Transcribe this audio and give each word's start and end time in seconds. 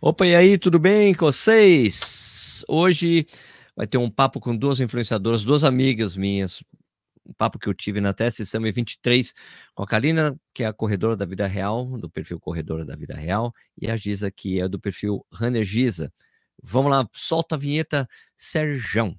Opa, 0.00 0.26
e 0.26 0.34
aí, 0.34 0.58
tudo 0.58 0.78
bem 0.78 1.14
com 1.14 1.26
vocês? 1.26 2.64
Hoje 2.68 3.26
vai 3.76 3.86
ter 3.86 3.96
um 3.96 4.10
papo 4.10 4.40
com 4.40 4.54
duas 4.54 4.80
influenciadoras, 4.80 5.44
duas 5.44 5.64
amigas 5.64 6.16
minhas. 6.16 6.62
Um 7.24 7.32
papo 7.32 7.58
que 7.58 7.68
eu 7.68 7.72
tive 7.72 8.00
na 8.00 8.12
TS 8.12 8.46
Summit 8.48 8.74
23 8.74 9.32
com 9.74 9.82
a 9.82 9.86
Karina, 9.86 10.38
que 10.52 10.62
é 10.62 10.66
a 10.66 10.72
corredora 10.72 11.16
da 11.16 11.24
vida 11.24 11.46
real, 11.46 11.86
do 11.98 12.10
perfil 12.10 12.38
Corredora 12.38 12.84
da 12.84 12.96
Vida 12.96 13.14
Real, 13.14 13.54
e 13.80 13.90
a 13.90 13.96
Giza, 13.96 14.30
que 14.30 14.60
é 14.60 14.68
do 14.68 14.78
perfil 14.78 15.24
Runner 15.32 15.64
Giza. 15.64 16.12
Vamos 16.62 16.90
lá, 16.90 17.08
solta 17.12 17.54
a 17.54 17.58
vinheta, 17.58 18.06
Serjão. 18.36 19.16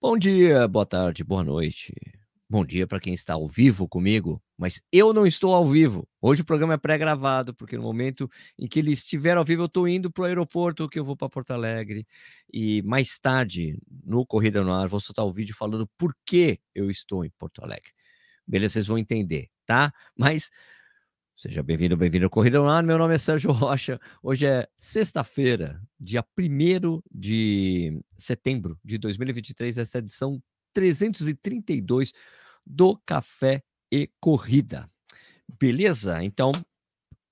Bom 0.00 0.16
dia, 0.16 0.68
boa 0.68 0.86
tarde, 0.86 1.24
boa 1.24 1.42
noite. 1.42 1.92
Bom 2.48 2.64
dia 2.64 2.86
para 2.86 3.00
quem 3.00 3.12
está 3.12 3.34
ao 3.34 3.48
vivo 3.48 3.88
comigo, 3.88 4.40
mas 4.56 4.80
eu 4.92 5.12
não 5.12 5.26
estou 5.26 5.52
ao 5.52 5.66
vivo. 5.66 6.08
Hoje 6.22 6.42
o 6.42 6.44
programa 6.44 6.74
é 6.74 6.76
pré-gravado, 6.76 7.52
porque 7.52 7.76
no 7.76 7.82
momento 7.82 8.30
em 8.56 8.68
que 8.68 8.78
ele 8.78 8.92
estiver 8.92 9.36
ao 9.36 9.44
vivo, 9.44 9.62
eu 9.62 9.66
estou 9.66 9.88
indo 9.88 10.08
para 10.08 10.22
o 10.22 10.26
aeroporto, 10.26 10.88
que 10.88 11.00
eu 11.00 11.04
vou 11.04 11.16
para 11.16 11.28
Porto 11.28 11.50
Alegre. 11.50 12.06
E 12.52 12.80
mais 12.82 13.18
tarde, 13.18 13.76
no 14.04 14.24
Corrida 14.24 14.62
no 14.62 14.72
Ar, 14.72 14.86
vou 14.86 15.00
soltar 15.00 15.24
o 15.24 15.32
vídeo 15.32 15.52
falando 15.56 15.84
por 15.98 16.14
que 16.24 16.60
eu 16.72 16.88
estou 16.88 17.24
em 17.24 17.30
Porto 17.36 17.64
Alegre. 17.64 17.90
Beleza, 18.46 18.74
vocês 18.74 18.86
vão 18.86 18.98
entender, 18.98 19.48
tá? 19.66 19.92
Mas 20.16 20.48
Seja 21.40 21.62
bem-vindo, 21.62 21.96
bem-vindo 21.96 22.24
ao 22.24 22.30
Corrida 22.30 22.60
Online. 22.60 22.84
Meu 22.84 22.98
nome 22.98 23.14
é 23.14 23.18
Sérgio 23.18 23.52
Rocha. 23.52 24.00
Hoje 24.20 24.44
é 24.44 24.66
sexta-feira, 24.74 25.80
dia 25.96 26.24
1 26.36 27.00
de 27.14 28.02
setembro 28.16 28.76
de 28.84 28.98
2023, 28.98 29.78
essa 29.78 29.98
é 29.98 30.00
edição 30.00 30.42
332 30.72 32.12
do 32.66 33.00
Café 33.06 33.62
e 33.88 34.10
Corrida. 34.18 34.90
Beleza? 35.60 36.24
Então, 36.24 36.50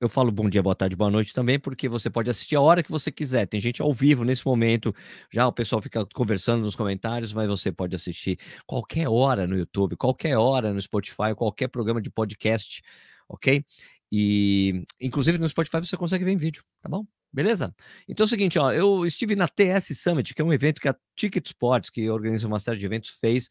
eu 0.00 0.08
falo 0.08 0.30
bom 0.30 0.48
dia, 0.48 0.62
boa 0.62 0.76
tarde, 0.76 0.94
boa 0.94 1.10
noite 1.10 1.34
também, 1.34 1.58
porque 1.58 1.88
você 1.88 2.08
pode 2.08 2.30
assistir 2.30 2.54
a 2.54 2.60
hora 2.60 2.84
que 2.84 2.90
você 2.92 3.10
quiser. 3.10 3.44
Tem 3.46 3.60
gente 3.60 3.82
ao 3.82 3.92
vivo 3.92 4.22
nesse 4.22 4.46
momento, 4.46 4.94
já 5.32 5.48
o 5.48 5.52
pessoal 5.52 5.82
fica 5.82 6.06
conversando 6.14 6.62
nos 6.62 6.76
comentários, 6.76 7.32
mas 7.32 7.48
você 7.48 7.72
pode 7.72 7.96
assistir 7.96 8.38
qualquer 8.68 9.08
hora 9.08 9.48
no 9.48 9.58
YouTube, 9.58 9.96
qualquer 9.96 10.38
hora 10.38 10.72
no 10.72 10.80
Spotify, 10.80 11.34
qualquer 11.34 11.66
programa 11.66 12.00
de 12.00 12.08
podcast, 12.08 12.82
ok? 13.28 13.64
E, 14.10 14.84
inclusive, 15.00 15.38
no 15.38 15.48
Spotify 15.48 15.78
você 15.78 15.96
consegue 15.96 16.24
ver 16.24 16.32
em 16.32 16.36
vídeo, 16.36 16.62
tá 16.80 16.88
bom? 16.88 17.04
Beleza? 17.32 17.74
Então 18.08 18.24
é 18.24 18.26
o 18.26 18.28
seguinte, 18.28 18.58
ó, 18.58 18.72
eu 18.72 19.04
estive 19.04 19.36
na 19.36 19.48
TS 19.48 19.98
Summit, 19.98 20.34
que 20.34 20.40
é 20.40 20.44
um 20.44 20.52
evento 20.52 20.80
que 20.80 20.88
a 20.88 20.96
Ticket 21.14 21.46
Sports, 21.46 21.90
que 21.90 22.08
organiza 22.08 22.46
uma 22.46 22.58
série 22.58 22.78
de 22.78 22.86
eventos, 22.86 23.10
fez. 23.10 23.50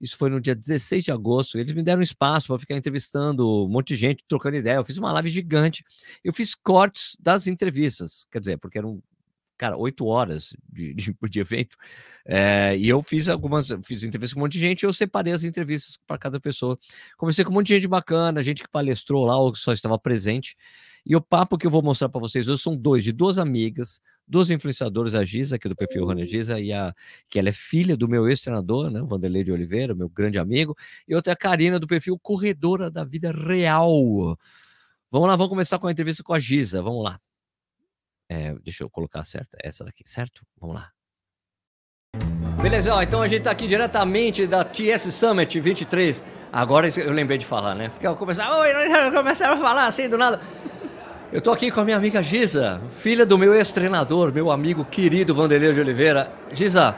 Isso 0.00 0.16
foi 0.16 0.28
no 0.28 0.40
dia 0.40 0.54
16 0.54 1.04
de 1.04 1.12
agosto. 1.12 1.58
Eles 1.58 1.72
me 1.72 1.82
deram 1.82 2.02
espaço 2.02 2.48
para 2.48 2.58
ficar 2.58 2.76
entrevistando 2.76 3.64
um 3.64 3.68
monte 3.68 3.88
de 3.88 3.96
gente, 3.96 4.24
trocando 4.28 4.56
ideia. 4.56 4.76
Eu 4.76 4.84
fiz 4.84 4.98
uma 4.98 5.12
live 5.12 5.30
gigante. 5.30 5.84
Eu 6.24 6.32
fiz 6.32 6.54
cortes 6.54 7.16
das 7.20 7.46
entrevistas, 7.46 8.26
quer 8.30 8.40
dizer, 8.40 8.58
porque 8.58 8.78
eram 8.78 9.00
cara, 9.62 9.76
oito 9.76 10.06
horas 10.06 10.56
de, 10.68 10.92
de, 10.92 11.16
de 11.30 11.40
evento. 11.40 11.76
É, 12.26 12.76
e 12.76 12.88
eu 12.88 13.00
fiz 13.00 13.28
algumas, 13.28 13.68
fiz 13.84 14.02
entrevistas 14.02 14.34
com 14.34 14.40
um 14.40 14.42
monte 14.42 14.54
de 14.54 14.58
gente, 14.58 14.82
eu 14.84 14.92
separei 14.92 15.32
as 15.32 15.44
entrevistas 15.44 15.96
para 16.04 16.18
cada 16.18 16.40
pessoa. 16.40 16.76
Conversei 17.16 17.44
com 17.44 17.52
um 17.52 17.54
monte 17.54 17.68
de 17.68 17.74
gente 17.74 17.86
bacana, 17.86 18.42
gente 18.42 18.64
que 18.64 18.68
palestrou 18.68 19.24
lá 19.24 19.38
ou 19.38 19.52
que 19.52 19.58
só 19.58 19.72
estava 19.72 19.96
presente. 19.96 20.56
E 21.06 21.14
o 21.14 21.20
papo 21.20 21.56
que 21.56 21.66
eu 21.66 21.70
vou 21.70 21.80
mostrar 21.80 22.08
para 22.08 22.20
vocês 22.20 22.48
hoje 22.48 22.60
são 22.60 22.76
dois, 22.76 23.04
de 23.04 23.12
duas 23.12 23.38
amigas, 23.38 24.00
duas 24.26 24.50
influenciadoras, 24.50 25.14
a 25.14 25.22
Giza, 25.22 25.58
que 25.58 25.68
é 25.68 25.70
do 25.70 25.76
perfil 25.76 26.06
Rana 26.06 26.24
Giza, 26.24 26.60
e 26.60 26.72
a 26.72 26.92
que 27.28 27.38
ela 27.38 27.48
é 27.48 27.52
filha 27.52 27.96
do 27.96 28.08
meu 28.08 28.28
ex-treinador, 28.28 28.90
né, 28.90 29.00
Vanderlei 29.04 29.44
de 29.44 29.52
Oliveira, 29.52 29.94
meu 29.94 30.08
grande 30.08 30.38
amigo, 30.38 30.76
e 31.06 31.14
outra 31.14 31.32
é 31.32 31.34
a 31.34 31.36
Karina, 31.36 31.78
do 31.78 31.86
perfil 31.86 32.18
Corredora 32.20 32.90
da 32.90 33.04
Vida 33.04 33.32
Real. 33.32 34.36
Vamos 35.10 35.28
lá, 35.28 35.36
vamos 35.36 35.50
começar 35.50 35.78
com 35.78 35.88
a 35.88 35.92
entrevista 35.92 36.22
com 36.22 36.34
a 36.34 36.38
Giza, 36.38 36.82
vamos 36.82 37.02
lá. 37.04 37.20
É, 38.32 38.54
deixa 38.64 38.82
eu 38.82 38.88
colocar 38.88 39.22
certa, 39.24 39.58
essa 39.62 39.84
daqui, 39.84 40.08
certo? 40.08 40.40
Vamos 40.58 40.76
lá. 40.76 40.88
Beleza, 42.62 42.94
ó, 42.94 43.02
então 43.02 43.20
a 43.20 43.28
gente 43.28 43.42
tá 43.42 43.50
aqui 43.50 43.66
diretamente 43.66 44.46
da 44.46 44.64
TS 44.64 45.12
Summit 45.12 45.60
23. 45.60 46.24
Agora 46.50 46.88
eu 46.98 47.12
lembrei 47.12 47.36
de 47.36 47.44
falar, 47.44 47.74
né? 47.74 47.90
Fica 47.90 48.14
começar, 48.14 48.50
oi, 48.58 48.72
começaram 49.12 49.54
a 49.54 49.56
falar 49.58 49.84
assim 49.84 50.08
do 50.08 50.16
nada. 50.16 50.40
Eu 51.30 51.42
tô 51.42 51.52
aqui 51.52 51.70
com 51.70 51.80
a 51.80 51.84
minha 51.84 51.96
amiga 51.96 52.22
Giza, 52.22 52.80
filha 52.88 53.26
do 53.26 53.36
meu 53.36 53.54
ex-treinador, 53.54 54.32
meu 54.32 54.50
amigo 54.50 54.82
querido 54.82 55.34
Vanderlei 55.34 55.74
de 55.74 55.80
Oliveira. 55.80 56.32
Giza, 56.52 56.96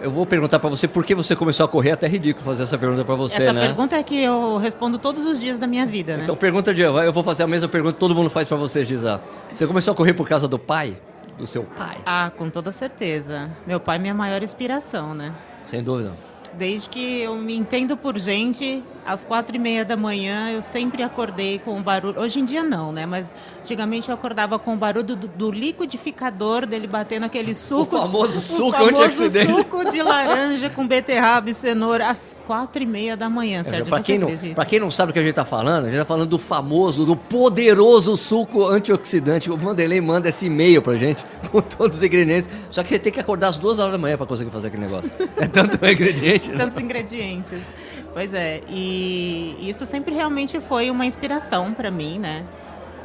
eu 0.00 0.10
vou 0.10 0.24
perguntar 0.26 0.58
para 0.58 0.68
você 0.68 0.86
por 0.86 1.04
que 1.04 1.14
você 1.14 1.34
começou 1.34 1.64
a 1.64 1.68
correr, 1.68 1.90
é 1.90 1.92
até 1.92 2.06
ridículo 2.06 2.44
fazer 2.44 2.62
essa 2.62 2.78
pergunta 2.78 3.04
para 3.04 3.14
você, 3.14 3.42
essa 3.42 3.52
né? 3.52 3.60
Essa 3.60 3.68
pergunta 3.68 3.96
é 3.96 4.02
que 4.02 4.22
eu 4.22 4.56
respondo 4.56 4.98
todos 4.98 5.24
os 5.24 5.40
dias 5.40 5.58
da 5.58 5.66
minha 5.66 5.86
vida, 5.86 6.16
né? 6.16 6.24
Então 6.24 6.36
pergunta 6.36 6.74
de 6.74 6.82
eu 6.82 7.12
vou 7.12 7.22
fazer 7.22 7.42
a 7.42 7.46
mesma 7.46 7.68
pergunta 7.68 7.94
que 7.94 8.00
todo 8.00 8.14
mundo 8.14 8.30
faz 8.30 8.46
para 8.48 8.56
você, 8.56 8.84
Giza. 8.84 9.20
Você 9.52 9.66
começou 9.66 9.92
a 9.92 9.94
correr 9.94 10.14
por 10.14 10.28
causa 10.28 10.46
do 10.46 10.58
pai? 10.58 10.98
Do 11.36 11.46
seu 11.46 11.62
pai? 11.62 11.98
Ah, 12.04 12.32
com 12.36 12.50
toda 12.50 12.72
certeza. 12.72 13.50
Meu 13.66 13.78
pai 13.78 13.96
é 13.96 13.98
minha 14.00 14.14
maior 14.14 14.42
inspiração, 14.42 15.14
né? 15.14 15.32
Sem 15.66 15.82
dúvida. 15.82 16.12
Desde 16.54 16.88
que 16.88 17.20
eu 17.20 17.36
me 17.36 17.56
entendo 17.56 17.96
por 17.96 18.18
gente, 18.18 18.82
às 19.08 19.24
quatro 19.24 19.56
e 19.56 19.58
meia 19.58 19.84
da 19.84 19.96
manhã 19.96 20.50
eu 20.50 20.60
sempre 20.60 21.02
acordei 21.02 21.58
com 21.58 21.78
o 21.78 21.82
barulho. 21.82 22.20
Hoje 22.20 22.40
em 22.40 22.44
dia 22.44 22.62
não, 22.62 22.92
né? 22.92 23.06
Mas 23.06 23.34
antigamente 23.60 24.10
eu 24.10 24.14
acordava 24.14 24.58
com 24.58 24.74
o 24.74 24.76
barulho 24.76 25.16
do, 25.16 25.16
do 25.16 25.50
liquidificador 25.50 26.66
dele 26.66 26.86
batendo 26.86 27.24
aquele 27.24 27.54
suco. 27.54 27.96
O 27.96 28.02
famoso 28.02 28.32
de, 28.32 28.40
suco 28.40 28.68
o 28.68 28.72
famoso 28.72 28.90
antioxidante. 28.90 29.52
suco 29.52 29.90
de 29.90 30.02
laranja 30.02 30.68
com 30.68 30.86
beterraba 30.86 31.48
e 31.48 31.54
cenoura 31.54 32.08
às 32.08 32.36
quatro 32.46 32.82
e 32.82 32.86
meia 32.86 33.16
da 33.16 33.30
manhã, 33.30 33.64
Sérgio. 33.64 33.86
É, 33.86 33.88
para 33.88 34.02
quem, 34.02 34.18
não, 34.18 34.28
quem 34.66 34.80
não 34.80 34.90
sabe 34.90 35.10
o 35.10 35.12
que 35.12 35.18
a 35.18 35.22
gente 35.22 35.30
está 35.30 35.44
falando, 35.44 35.84
a 35.84 35.90
gente 35.90 35.94
está 35.94 36.04
falando 36.04 36.28
do 36.28 36.38
famoso, 36.38 37.06
do 37.06 37.16
poderoso 37.16 38.16
suco 38.16 38.66
antioxidante. 38.66 39.50
O 39.50 39.56
Vanderlei 39.56 40.00
manda 40.02 40.28
esse 40.28 40.46
e-mail 40.46 40.82
pra 40.82 40.94
gente 40.96 41.24
com 41.50 41.62
todos 41.62 41.96
os 41.98 42.02
ingredientes. 42.02 42.48
Só 42.70 42.82
que 42.82 42.90
você 42.90 42.98
tem 42.98 43.12
que 43.12 43.20
acordar 43.20 43.48
às 43.48 43.56
duas 43.56 43.78
horas 43.78 43.92
da 43.92 43.98
manhã 43.98 44.18
para 44.18 44.26
conseguir 44.26 44.50
fazer 44.50 44.68
aquele 44.68 44.82
negócio. 44.82 45.10
É 45.38 45.46
tanto 45.46 45.76
ingrediente. 45.86 46.52
Tantos 46.52 46.78
ingredientes. 46.78 47.70
Pois 48.18 48.34
é, 48.34 48.62
e 48.68 49.56
isso 49.60 49.86
sempre 49.86 50.12
realmente 50.12 50.58
foi 50.58 50.90
uma 50.90 51.06
inspiração 51.06 51.72
para 51.72 51.88
mim, 51.88 52.18
né? 52.18 52.44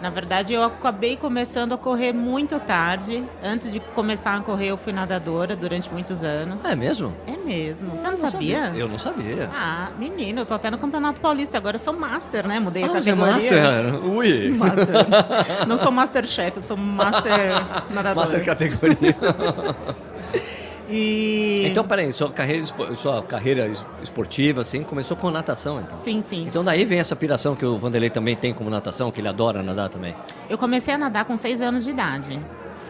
Na 0.02 0.10
verdade, 0.10 0.54
eu 0.54 0.64
acabei 0.64 1.16
começando 1.16 1.74
a 1.74 1.78
correr 1.78 2.12
muito 2.12 2.60
tarde. 2.60 3.24
Antes 3.44 3.72
de 3.72 3.80
começar 3.80 4.36
a 4.36 4.40
correr, 4.40 4.70
eu 4.70 4.76
fui 4.76 4.92
nadadora 4.92 5.56
durante 5.56 5.94
muitos 5.94 6.24
anos. 6.24 6.66
É 6.66 6.76
mesmo? 6.76 7.16
É 7.28 7.38
mesmo. 7.38 7.92
Você 7.92 8.04
não, 8.04 8.12
não 8.14 8.18
sabia? 8.18 8.64
sabia? 8.66 8.80
Eu 8.80 8.90
não 8.90 8.98
sabia. 8.98 9.52
Ah, 9.54 9.92
menino, 10.00 10.42
eu 10.42 10.46
tô 10.48 10.56
até 10.56 10.72
no 10.72 10.80
Campeonato 10.80 11.22
Paulista. 11.22 11.60
Agora 11.60 11.76
eu 11.76 11.80
sou 11.80 11.94
master, 11.94 12.48
né? 12.48 12.60
Mudei 12.60 12.82
ah, 12.82 12.88
a 12.88 12.90
categoria. 12.90 13.34
Você 13.34 13.54
é 13.54 13.62
master? 13.62 14.06
Ui! 14.06 14.50
Master. 14.50 14.88
Não 15.70 15.78
sou 15.78 15.92
master 15.92 16.26
chef, 16.26 16.56
eu 16.56 16.62
sou 16.64 16.76
master 16.76 17.34
nadadora. 17.94 18.16
Master 18.16 18.44
categoria. 18.44 19.16
E... 20.90 21.64
Então, 21.66 21.84
peraí, 21.86 22.12
sua 22.12 22.32
carreira, 22.32 22.66
sua 22.96 23.22
carreira 23.24 23.70
esportiva, 24.02 24.62
assim, 24.62 24.84
começou 24.84 25.16
com 25.16 25.30
natação, 25.30 25.80
então? 25.80 25.98
Sim, 25.98 26.22
sim. 26.22 26.46
Então 26.48 26.64
daí 26.64 26.84
vem 26.86 27.00
essa 27.00 27.16
piração 27.16 27.56
que 27.56 27.66
o 27.66 27.78
Vanderlei 27.78 28.10
também 28.10 28.36
tem 28.36 28.54
como 28.54 28.70
natação, 28.70 29.12
que 29.12 29.22
ele 29.22 29.28
adora 29.28 29.64
nadar 29.64 29.90
também? 29.90 30.16
Eu 30.50 30.58
comecei 30.58 30.94
a 30.94 30.98
nadar 30.98 31.26
com 31.26 31.38
6 31.38 31.62
anos 31.62 31.84
de 31.84 31.92
idade. 31.92 32.40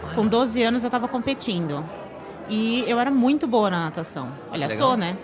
Ah. 0.03 0.15
Com 0.15 0.27
12 0.27 0.61
anos 0.63 0.83
eu 0.83 0.87
estava 0.87 1.07
competindo. 1.07 1.83
E 2.49 2.83
eu 2.87 2.99
era 2.99 3.09
muito 3.11 3.47
boa 3.47 3.69
na 3.69 3.85
natação. 3.85 4.29
Olha, 4.51 4.67
Legal. 4.67 4.77
sou, 4.89 4.97
né? 4.97 5.17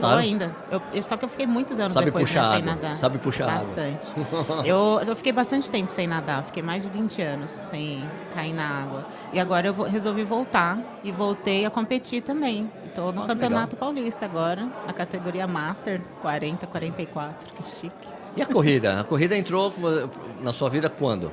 Sou 0.00 0.08
ainda. 0.10 0.54
Eu, 0.70 1.02
só 1.02 1.16
que 1.16 1.24
eu 1.24 1.28
fiquei 1.28 1.46
muitos 1.46 1.78
anos 1.78 1.92
Sabe 1.92 2.06
depois 2.06 2.24
puxar 2.24 2.42
né, 2.42 2.48
sem 2.48 2.56
água. 2.62 2.74
nadar. 2.74 2.96
Sabe 2.96 3.18
puxar 3.18 3.46
Bastante. 3.46 4.08
eu, 4.64 5.00
eu 5.06 5.16
fiquei 5.16 5.32
bastante 5.32 5.70
tempo 5.70 5.92
sem 5.92 6.06
nadar. 6.06 6.44
Fiquei 6.44 6.62
mais 6.62 6.82
de 6.82 6.88
20 6.88 7.22
anos 7.22 7.60
sem 7.62 8.02
cair 8.34 8.52
na 8.52 8.66
água. 8.82 9.06
E 9.32 9.40
agora 9.40 9.66
eu 9.68 9.74
vou, 9.74 9.86
resolvi 9.86 10.24
voltar 10.24 10.78
e 11.02 11.10
voltei 11.10 11.64
a 11.64 11.70
competir 11.70 12.22
também. 12.22 12.70
Estou 12.84 13.12
no 13.12 13.26
Campeonato 13.26 13.74
legal. 13.76 13.92
Paulista 13.92 14.24
agora, 14.24 14.68
na 14.86 14.92
categoria 14.92 15.46
Master 15.46 16.00
40, 16.22 16.66
44. 16.66 17.52
Que 17.54 17.62
chique. 17.62 18.08
E 18.36 18.42
a 18.42 18.46
corrida? 18.46 19.00
A 19.00 19.04
corrida 19.04 19.36
entrou 19.36 19.72
na 20.42 20.52
sua 20.52 20.68
vida 20.68 20.88
quando? 20.90 21.32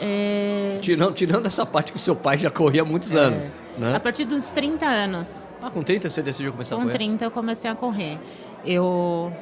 É... 0.00 0.78
Tirando, 0.80 1.12
tirando 1.14 1.46
essa 1.46 1.64
parte 1.64 1.92
que 1.92 1.96
o 1.96 2.00
seu 2.00 2.16
pai 2.16 2.36
já 2.36 2.50
corria 2.50 2.82
há 2.82 2.84
muitos 2.84 3.12
É. 3.12 3.18
anos. 3.18 3.48
Né? 3.78 3.94
A 3.94 4.00
partir 4.00 4.24
dos 4.24 4.50
30 4.50 4.86
anos. 4.86 5.44
Ah, 5.60 5.70
com 5.70 5.82
30 5.82 6.10
você 6.10 6.22
decidiu 6.22 6.52
começar 6.52 6.74
a 6.74 6.78
Com 6.78 6.84
correr? 6.84 6.94
30 6.94 7.24
eu 7.24 7.30
comecei 7.30 7.70
a 7.70 7.74
correr. 7.74 8.18
Eu 8.64 9.32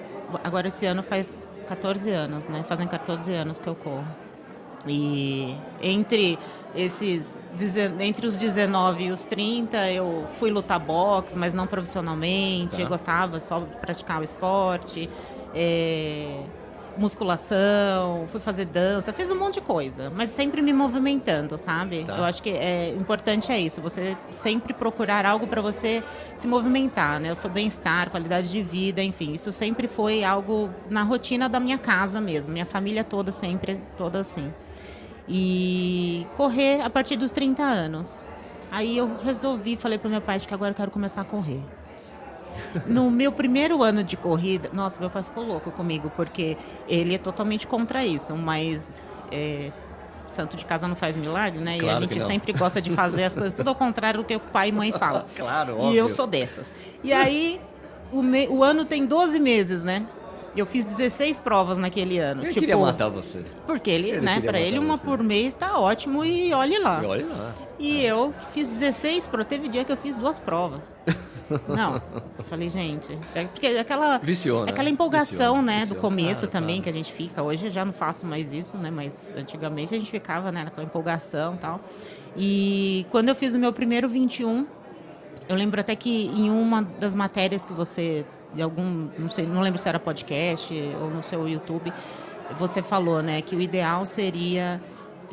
agora 0.44 0.68
esse 0.68 0.86
ano 0.86 1.02
faz 1.02 1.48
14 1.66 2.10
anos, 2.10 2.48
né? 2.48 2.64
Fazem 2.66 2.86
14 2.86 3.32
anos 3.32 3.58
que 3.58 3.66
eu 3.66 3.74
corro. 3.74 4.06
E 4.86 5.54
entre 5.82 6.38
esses 6.74 7.40
entre 8.00 8.26
os 8.26 8.36
19 8.36 9.04
e 9.04 9.10
os 9.10 9.24
30, 9.24 9.90
eu 9.90 10.26
fui 10.38 10.50
lutar 10.50 10.80
boxe, 10.80 11.36
mas 11.36 11.52
não 11.52 11.66
profissionalmente. 11.66 12.76
Tá. 12.76 12.82
Eu 12.82 12.88
gostava 12.88 13.38
só 13.40 13.60
de 13.60 13.76
praticar 13.76 14.20
o 14.20 14.24
esporte. 14.24 15.10
É, 15.54 16.44
musculação, 16.98 18.26
fui 18.28 18.40
fazer 18.40 18.66
dança, 18.66 19.12
fiz 19.12 19.30
um 19.30 19.38
monte 19.38 19.54
de 19.54 19.60
coisa, 19.60 20.10
mas 20.10 20.30
sempre 20.30 20.62
me 20.62 20.72
movimentando, 20.72 21.56
sabe? 21.58 22.04
Tá. 22.04 22.16
Eu 22.16 22.24
acho 22.24 22.42
que 22.42 22.50
é 22.50 22.90
importante 22.90 23.50
é 23.50 23.58
isso, 23.58 23.80
você 23.80 24.16
sempre 24.30 24.72
procurar 24.72 25.24
algo 25.24 25.46
para 25.46 25.60
você 25.60 26.02
se 26.36 26.46
movimentar, 26.46 27.20
né? 27.20 27.32
O 27.32 27.36
seu 27.36 27.50
bem-estar, 27.50 28.10
qualidade 28.10 28.50
de 28.50 28.62
vida, 28.62 29.02
enfim, 29.02 29.32
isso 29.34 29.52
sempre 29.52 29.88
foi 29.88 30.24
algo 30.24 30.70
na 30.88 31.02
rotina 31.02 31.48
da 31.48 31.60
minha 31.60 31.78
casa 31.78 32.20
mesmo, 32.20 32.52
minha 32.52 32.66
família 32.66 33.04
toda 33.04 33.32
sempre 33.32 33.80
toda 33.96 34.20
assim. 34.20 34.52
E 35.28 36.26
correr 36.36 36.80
a 36.80 36.90
partir 36.90 37.16
dos 37.16 37.30
30 37.30 37.62
anos. 37.62 38.24
Aí 38.70 38.96
eu 38.96 39.16
resolvi, 39.22 39.76
falei 39.76 39.98
para 39.98 40.08
meu 40.08 40.20
pai 40.20 40.38
que 40.40 40.54
agora 40.54 40.70
eu 40.70 40.74
quero 40.74 40.90
começar 40.90 41.20
a 41.20 41.24
correr. 41.24 41.62
No 42.86 43.10
meu 43.10 43.32
primeiro 43.32 43.82
ano 43.82 44.04
de 44.04 44.16
corrida, 44.16 44.70
nossa, 44.72 45.00
meu 45.00 45.10
pai 45.10 45.22
ficou 45.22 45.44
louco 45.44 45.70
comigo, 45.70 46.10
porque 46.14 46.56
ele 46.88 47.14
é 47.14 47.18
totalmente 47.18 47.66
contra 47.66 48.04
isso, 48.04 48.36
mas 48.36 49.02
é, 49.30 49.70
santo 50.28 50.56
de 50.56 50.64
casa 50.64 50.86
não 50.88 50.96
faz 50.96 51.16
milagre, 51.16 51.60
né? 51.60 51.78
Claro 51.78 52.04
e 52.04 52.04
a 52.04 52.08
gente 52.08 52.22
sempre 52.22 52.52
gosta 52.52 52.80
de 52.80 52.90
fazer 52.90 53.24
as 53.24 53.34
coisas 53.34 53.54
tudo 53.54 53.68
ao 53.68 53.74
contrário 53.74 54.20
do 54.20 54.24
que 54.24 54.36
o 54.36 54.40
pai 54.40 54.68
e 54.68 54.72
mãe 54.72 54.92
falam. 54.92 55.24
claro, 55.36 55.74
óbvio. 55.74 55.92
E 55.92 55.96
eu 55.96 56.08
sou 56.08 56.26
dessas. 56.26 56.74
E 57.02 57.12
aí, 57.12 57.60
o, 58.12 58.22
me, 58.22 58.48
o 58.48 58.62
ano 58.62 58.84
tem 58.84 59.04
12 59.04 59.38
meses, 59.38 59.84
né? 59.84 60.06
Eu 60.56 60.66
fiz 60.66 60.84
16 60.84 61.38
provas 61.40 61.78
naquele 61.78 62.18
ano. 62.18 62.42
Ele 62.42 62.48
tipo, 62.48 62.60
queria 62.60 62.76
matar 62.76 63.08
você. 63.08 63.44
Porque 63.66 63.88
ele, 63.88 64.10
ele 64.10 64.20
né, 64.20 64.40
para 64.40 64.60
ele 64.60 64.80
uma 64.80 64.96
você. 64.96 65.06
por 65.06 65.22
mês 65.22 65.48
está 65.48 65.78
ótimo 65.78 66.24
e 66.24 66.52
olhe 66.52 66.76
lá. 66.78 67.00
E 67.02 67.06
olhe 67.06 67.22
lá. 67.22 67.54
E 67.78 68.04
é. 68.04 68.10
eu 68.10 68.34
fiz 68.52 68.66
16 68.66 69.28
provas. 69.28 69.46
Teve 69.46 69.68
dia 69.68 69.84
que 69.84 69.92
eu 69.92 69.96
fiz 69.96 70.16
duas 70.16 70.38
provas. 70.38 70.94
Não, 71.68 72.00
eu 72.38 72.44
falei, 72.44 72.68
gente, 72.68 73.18
é 73.34 73.44
porque 73.44 73.66
aquela 73.66 74.18
Viciou, 74.18 74.64
né? 74.64 74.70
aquela 74.70 74.88
empolgação, 74.88 75.56
Viciou, 75.56 75.62
né, 75.62 75.80
Viciou. 75.80 75.96
do 75.96 76.00
começo 76.00 76.40
claro, 76.40 76.52
também 76.52 76.76
claro. 76.76 76.82
que 76.82 76.88
a 76.88 76.92
gente 76.92 77.12
fica. 77.12 77.42
Hoje 77.42 77.66
eu 77.66 77.70
já 77.70 77.84
não 77.84 77.92
faço 77.92 78.26
mais 78.26 78.52
isso, 78.52 78.78
né, 78.78 78.90
mas 78.90 79.32
antigamente 79.36 79.94
a 79.94 79.98
gente 79.98 80.10
ficava, 80.10 80.52
né, 80.52 80.64
naquela 80.64 80.84
empolgação, 80.84 81.56
tal. 81.56 81.80
E 82.36 83.06
quando 83.10 83.28
eu 83.28 83.34
fiz 83.34 83.54
o 83.54 83.58
meu 83.58 83.72
primeiro 83.72 84.08
21, 84.08 84.66
eu 85.48 85.56
lembro 85.56 85.80
até 85.80 85.96
que 85.96 86.26
em 86.26 86.50
uma 86.50 86.82
das 86.82 87.14
matérias 87.14 87.66
que 87.66 87.72
você 87.72 88.24
de 88.54 88.62
algum, 88.62 89.08
não 89.18 89.28
sei, 89.28 89.46
não 89.46 89.60
lembro 89.60 89.78
se 89.78 89.88
era 89.88 89.98
podcast 89.98 90.74
ou 91.00 91.10
no 91.10 91.22
seu 91.22 91.48
YouTube, 91.48 91.92
você 92.58 92.82
falou, 92.82 93.22
né, 93.22 93.40
que 93.40 93.54
o 93.54 93.60
ideal 93.60 94.04
seria 94.04 94.80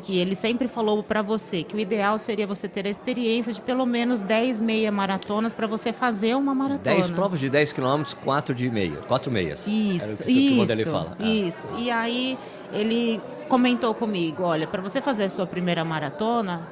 que 0.02 0.18
ele 0.18 0.34
sempre 0.34 0.68
falou 0.68 1.02
para 1.02 1.22
você 1.22 1.62
que 1.62 1.76
o 1.76 1.80
ideal 1.80 2.18
seria 2.18 2.46
você 2.46 2.68
ter 2.68 2.86
a 2.86 2.90
experiência 2.90 3.52
de 3.52 3.60
pelo 3.60 3.84
menos 3.84 4.22
10 4.22 4.60
meia 4.60 4.90
maratonas 4.90 5.52
para 5.52 5.66
você 5.66 5.92
fazer 5.92 6.34
uma 6.34 6.54
maratona. 6.54 6.96
10 6.96 7.10
provas 7.10 7.40
de 7.40 7.50
10 7.50 7.72
quilômetros, 7.72 8.14
4 8.14 8.54
de 8.54 8.70
meia, 8.70 8.96
4 9.08 9.30
meias. 9.30 9.66
Isso, 9.66 10.22
que 10.22 10.30
isso, 10.30 10.72
ele 10.72 10.84
fala. 10.84 11.16
Ah. 11.18 11.28
isso. 11.28 11.66
Ah. 11.72 11.78
E 11.78 11.90
aí 11.90 12.38
ele 12.72 13.20
comentou 13.48 13.94
comigo, 13.94 14.42
olha, 14.42 14.66
para 14.66 14.80
você 14.80 15.00
fazer 15.00 15.24
a 15.24 15.30
sua 15.30 15.46
primeira 15.46 15.84
maratona, 15.84 16.68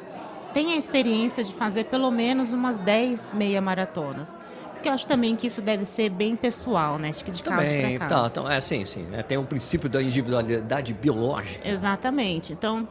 tenha 0.52 0.74
a 0.74 0.76
experiência 0.76 1.42
de 1.42 1.52
fazer 1.52 1.84
pelo 1.84 2.10
menos 2.10 2.52
umas 2.52 2.78
10 2.78 3.32
meia 3.32 3.60
maratonas 3.60 4.36
porque 4.76 4.90
eu 4.90 4.92
acho 4.92 5.06
também 5.06 5.34
que 5.34 5.46
isso 5.46 5.60
deve 5.60 5.84
ser 5.84 6.10
bem 6.10 6.36
pessoal, 6.36 6.98
né? 6.98 7.08
Acho 7.08 7.24
que 7.24 7.30
de 7.30 7.42
caso 7.42 7.70
para 7.70 7.98
caso. 7.98 8.08
Tá, 8.08 8.26
então, 8.26 8.50
é, 8.50 8.60
sim, 8.60 8.84
sim. 8.84 9.06
É, 9.12 9.22
tem 9.22 9.36
um 9.36 9.44
princípio 9.44 9.88
da 9.88 10.02
individualidade 10.02 10.92
biológica. 10.92 11.66
Exatamente. 11.66 12.52
Então, 12.52 12.86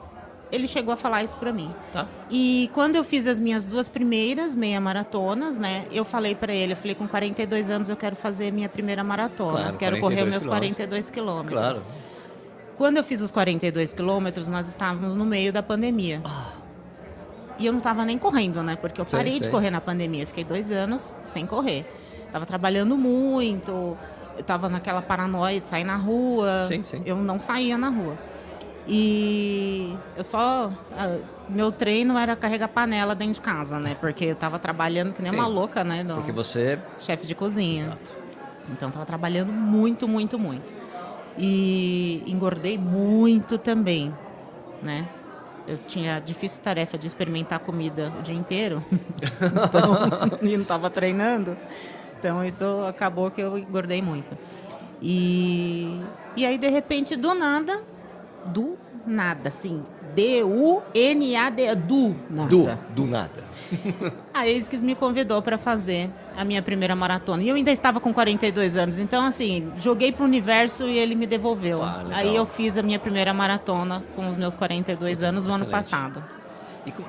ele 0.55 0.67
chegou 0.67 0.93
a 0.93 0.97
falar 0.97 1.23
isso 1.23 1.37
para 1.37 1.51
mim. 1.51 1.73
Tá. 1.91 2.07
E 2.29 2.69
quando 2.73 2.95
eu 2.95 3.03
fiz 3.03 3.27
as 3.27 3.39
minhas 3.39 3.65
duas 3.65 3.89
primeiras 3.89 4.55
meia 4.55 4.79
maratonas, 4.79 5.57
né? 5.57 5.85
Eu 5.91 6.05
falei 6.05 6.33
para 6.33 6.53
ele, 6.53 6.73
eu 6.73 6.77
falei 6.77 6.95
com 6.95 7.07
42 7.07 7.69
anos 7.69 7.89
eu 7.89 7.97
quero 7.97 8.15
fazer 8.15 8.51
minha 8.51 8.69
primeira 8.69 9.03
maratona, 9.03 9.59
claro, 9.59 9.77
quero 9.77 9.99
correr 9.99 10.23
os 10.23 10.29
meus 10.29 10.45
42 10.45 11.09
quilômetros. 11.09 11.83
Claro. 11.83 11.85
Quando 12.77 12.97
eu 12.97 13.03
fiz 13.03 13.21
os 13.21 13.31
42 13.31 13.93
quilômetros, 13.93 14.47
nós 14.47 14.67
estávamos 14.67 15.15
no 15.15 15.25
meio 15.25 15.53
da 15.53 15.63
pandemia. 15.63 16.21
Oh. 16.25 16.65
E 17.57 17.65
eu 17.65 17.71
não 17.71 17.79
estava 17.79 18.03
nem 18.03 18.17
correndo, 18.17 18.61
né? 18.61 18.75
Porque 18.75 18.99
eu 18.99 19.05
parei 19.05 19.33
sei, 19.33 19.41
de 19.41 19.49
correr 19.49 19.69
na 19.69 19.79
pandemia. 19.79 20.27
Fiquei 20.27 20.43
dois 20.43 20.71
anos 20.71 21.15
sem 21.23 21.45
correr. 21.45 21.85
Tava 22.31 22.45
trabalhando 22.45 22.97
muito. 22.97 23.97
Eu 24.37 24.43
tava 24.43 24.67
naquela 24.67 25.01
paranoia 25.01 25.61
de 25.61 25.69
sair 25.69 25.85
na 25.85 25.95
rua. 25.95 26.65
Sim, 26.67 26.83
sim. 26.83 27.01
Eu 27.05 27.15
não 27.15 27.39
saía 27.39 27.77
na 27.77 27.87
rua. 27.87 28.17
E 28.87 29.95
eu 30.15 30.23
só. 30.23 30.71
Meu 31.49 31.71
treino 31.71 32.17
era 32.17 32.35
carregar 32.35 32.67
panela 32.67 33.15
dentro 33.15 33.35
de 33.35 33.41
casa, 33.41 33.79
né? 33.79 33.95
Porque 33.99 34.25
eu 34.25 34.35
tava 34.35 34.59
trabalhando 34.59 35.13
que 35.13 35.21
nem 35.21 35.31
sim, 35.31 35.37
uma 35.37 35.47
louca, 35.47 35.83
né? 35.83 36.03
Porque 36.03 36.31
você. 36.31 36.79
Chefe 36.99 37.25
de 37.25 37.35
cozinha. 37.35 37.85
Exato. 37.85 38.25
Então 38.71 38.89
tava 38.91 39.05
trabalhando 39.05 39.51
muito, 39.51 40.07
muito, 40.07 40.39
muito. 40.39 40.73
E 41.37 42.23
engordei 42.25 42.77
muito 42.77 43.57
também, 43.57 44.13
né? 44.81 45.07
eu 45.67 45.77
tinha 45.77 46.17
a 46.17 46.19
difícil 46.19 46.61
tarefa 46.61 46.97
de 46.97 47.07
experimentar 47.07 47.59
comida 47.59 48.13
o 48.19 48.21
dia 48.21 48.35
inteiro, 48.35 48.83
então, 48.91 50.39
e 50.41 50.55
não 50.55 50.61
estava 50.61 50.89
treinando. 50.89 51.57
Então 52.17 52.43
isso 52.43 52.65
acabou 52.87 53.29
que 53.29 53.41
eu 53.41 53.57
engordei 53.57 54.01
muito. 54.01 54.37
E, 55.01 56.01
e 56.35 56.45
aí, 56.45 56.57
de 56.57 56.69
repente, 56.69 57.15
do 57.15 57.33
nada, 57.35 57.83
do 58.45 58.77
nada, 59.05 59.49
assim, 59.49 59.83
D-U-N-A-D, 60.15 61.75
do 61.75 62.15
nada. 62.29 62.49
Do, 62.49 62.79
do 62.95 63.05
nada. 63.05 63.43
a 64.33 64.47
Esquis 64.47 64.81
me 64.81 64.95
convidou 64.95 65.41
para 65.41 65.57
fazer 65.57 66.09
a 66.35 66.45
minha 66.45 66.61
primeira 66.61 66.95
maratona. 66.95 67.43
E 67.43 67.49
eu 67.49 67.55
ainda 67.55 67.71
estava 67.71 67.99
com 67.99 68.13
42 68.13 68.77
anos. 68.77 68.99
Então, 68.99 69.25
assim, 69.25 69.71
joguei 69.77 70.11
para 70.11 70.23
o 70.23 70.25
universo 70.25 70.87
e 70.87 70.97
ele 70.97 71.15
me 71.15 71.27
devolveu. 71.27 71.83
Ah, 71.83 72.03
Aí 72.11 72.35
eu 72.35 72.45
fiz 72.45 72.77
a 72.77 72.83
minha 72.83 72.99
primeira 72.99 73.33
maratona 73.33 74.03
com 74.15 74.29
os 74.29 74.37
meus 74.37 74.55
42 74.55 75.23
anos 75.23 75.45
no 75.45 75.53
ano 75.53 75.65
passado. 75.65 76.23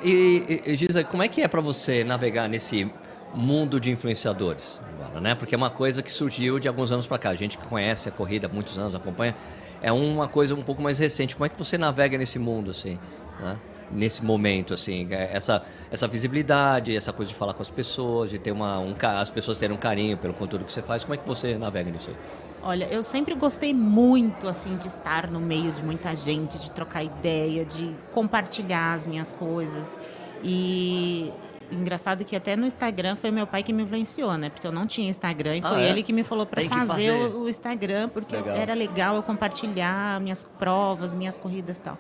E, 0.03 0.63
e, 0.67 0.73
e 0.73 0.77
Giza, 0.77 1.05
como 1.05 1.23
é 1.23 1.29
que 1.29 1.43
é 1.43 1.49
para 1.49 1.61
você 1.61 2.03
navegar 2.03 2.49
nesse 2.49 2.91
mundo 3.37 3.79
de 3.79 3.91
influenciadores? 3.91 4.81
Agora, 4.95 5.21
né? 5.21 5.35
Porque 5.35 5.55
é 5.55 5.59
uma 5.59 5.71
coisa 5.71 6.03
que 6.03 6.11
surgiu 6.11 6.59
de 6.59 6.67
alguns 6.67 6.91
anos 6.91 7.07
para 7.07 7.19
cá. 7.19 7.31
A 7.31 7.37
gente 7.37 7.59
que 7.59 7.67
conhece 7.67 8.09
a 8.09 8.13
corrida 8.13 8.47
há 8.47 8.51
muitos 8.51 8.77
anos, 8.79 8.95
acompanha, 8.95 9.37
é 9.83 9.93
uma 9.93 10.27
coisa 10.27 10.55
um 10.55 10.63
pouco 10.63 10.83
mais 10.83 10.99
recente. 10.99 11.37
Como 11.37 11.47
é 11.47 11.49
que 11.49 11.59
você 11.59 11.77
navega 11.77 12.17
nesse 12.17 12.39
mundo, 12.39 12.71
assim, 12.71 12.99
né? 13.39 13.57
nesse 13.91 14.25
momento, 14.25 14.75
assim, 14.75 15.07
é, 15.11 15.31
essa, 15.33 15.63
essa 15.91 16.09
visibilidade, 16.09 16.97
essa 16.97 17.13
coisa 17.13 17.31
de 17.31 17.37
falar 17.37 17.55
com 17.55 17.63
as 17.63 17.71
pessoas, 17.71 18.31
de 18.31 18.39
ter 18.39 18.51
uma, 18.51 18.79
um, 18.79 18.95
as 19.01 19.31
pessoas 19.31 19.59
terem 19.59 19.77
um 19.77 19.79
carinho 19.79 20.17
pelo 20.17 20.35
conteúdo 20.35 20.65
que 20.65 20.73
você 20.73 20.83
faz, 20.83 21.05
como 21.05 21.15
é 21.15 21.17
que 21.17 21.27
você 21.27 21.57
navega 21.57 21.91
nisso 21.91 22.11
aí? 22.11 22.17
Olha, 22.63 22.87
eu 22.87 23.03
sempre 23.03 23.35
gostei 23.37 23.73
muito, 23.73 24.49
assim, 24.49 24.77
de 24.77 24.89
estar 24.89 25.31
no 25.31 25.39
meio 25.39 25.71
de 25.71 25.85
muita 25.85 26.17
gente, 26.17 26.59
de 26.59 26.69
trocar 26.73 27.05
ideia, 27.05 27.65
de 27.65 27.95
compartilhar 28.11 28.95
as 28.95 29.07
minhas 29.07 29.33
coisas. 29.33 29.97
E 30.43 31.33
engraçado 31.71 32.25
que 32.25 32.37
até 32.37 32.57
no 32.57 32.67
Instagram 32.67 33.17
foi 33.17 33.31
meu 33.31 33.47
pai 33.47 33.63
que 33.63 33.73
me 33.73 33.83
influenciou, 33.83 34.37
né? 34.37 34.51
Porque 34.51 34.67
eu 34.67 34.73
não 34.73 34.87
tinha 34.87 35.09
Instagram 35.09 35.57
e 35.57 35.61
ah, 35.63 35.69
foi 35.69 35.83
é? 35.83 35.91
ele 35.91 36.03
que 36.03 36.13
me 36.13 36.23
falou 36.23 36.47
para 36.47 36.63
fazer, 36.65 36.87
fazer, 36.87 37.13
O, 37.13 37.49
Instagram, 37.49 38.09
porque 38.09 38.37
legal. 38.37 38.57
era 38.57 38.75
legal 38.75 39.17
eu 39.17 39.23
compartilhar 39.23 40.21
minhas 40.21 40.45
provas, 40.45 41.15
minhas 41.15 41.39
corridas 41.39 41.79
e 41.79 41.83
tal. 41.83 41.99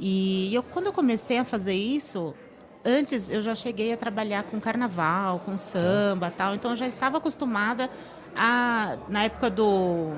E 0.00 0.54
eu, 0.54 0.62
quando 0.62 0.86
eu 0.86 0.92
comecei 0.92 1.38
a 1.38 1.44
fazer 1.44 1.74
isso, 1.74 2.34
antes 2.84 3.30
eu 3.30 3.42
já 3.42 3.54
cheguei 3.54 3.92
a 3.92 3.96
trabalhar 3.96 4.44
com 4.44 4.60
carnaval, 4.60 5.40
com 5.40 5.56
samba, 5.56 6.30
tal. 6.30 6.54
Então 6.54 6.72
eu 6.72 6.76
já 6.76 6.86
estava 6.86 7.18
acostumada 7.18 7.90
a 8.36 8.96
na 9.08 9.24
época 9.24 9.50
do, 9.50 10.12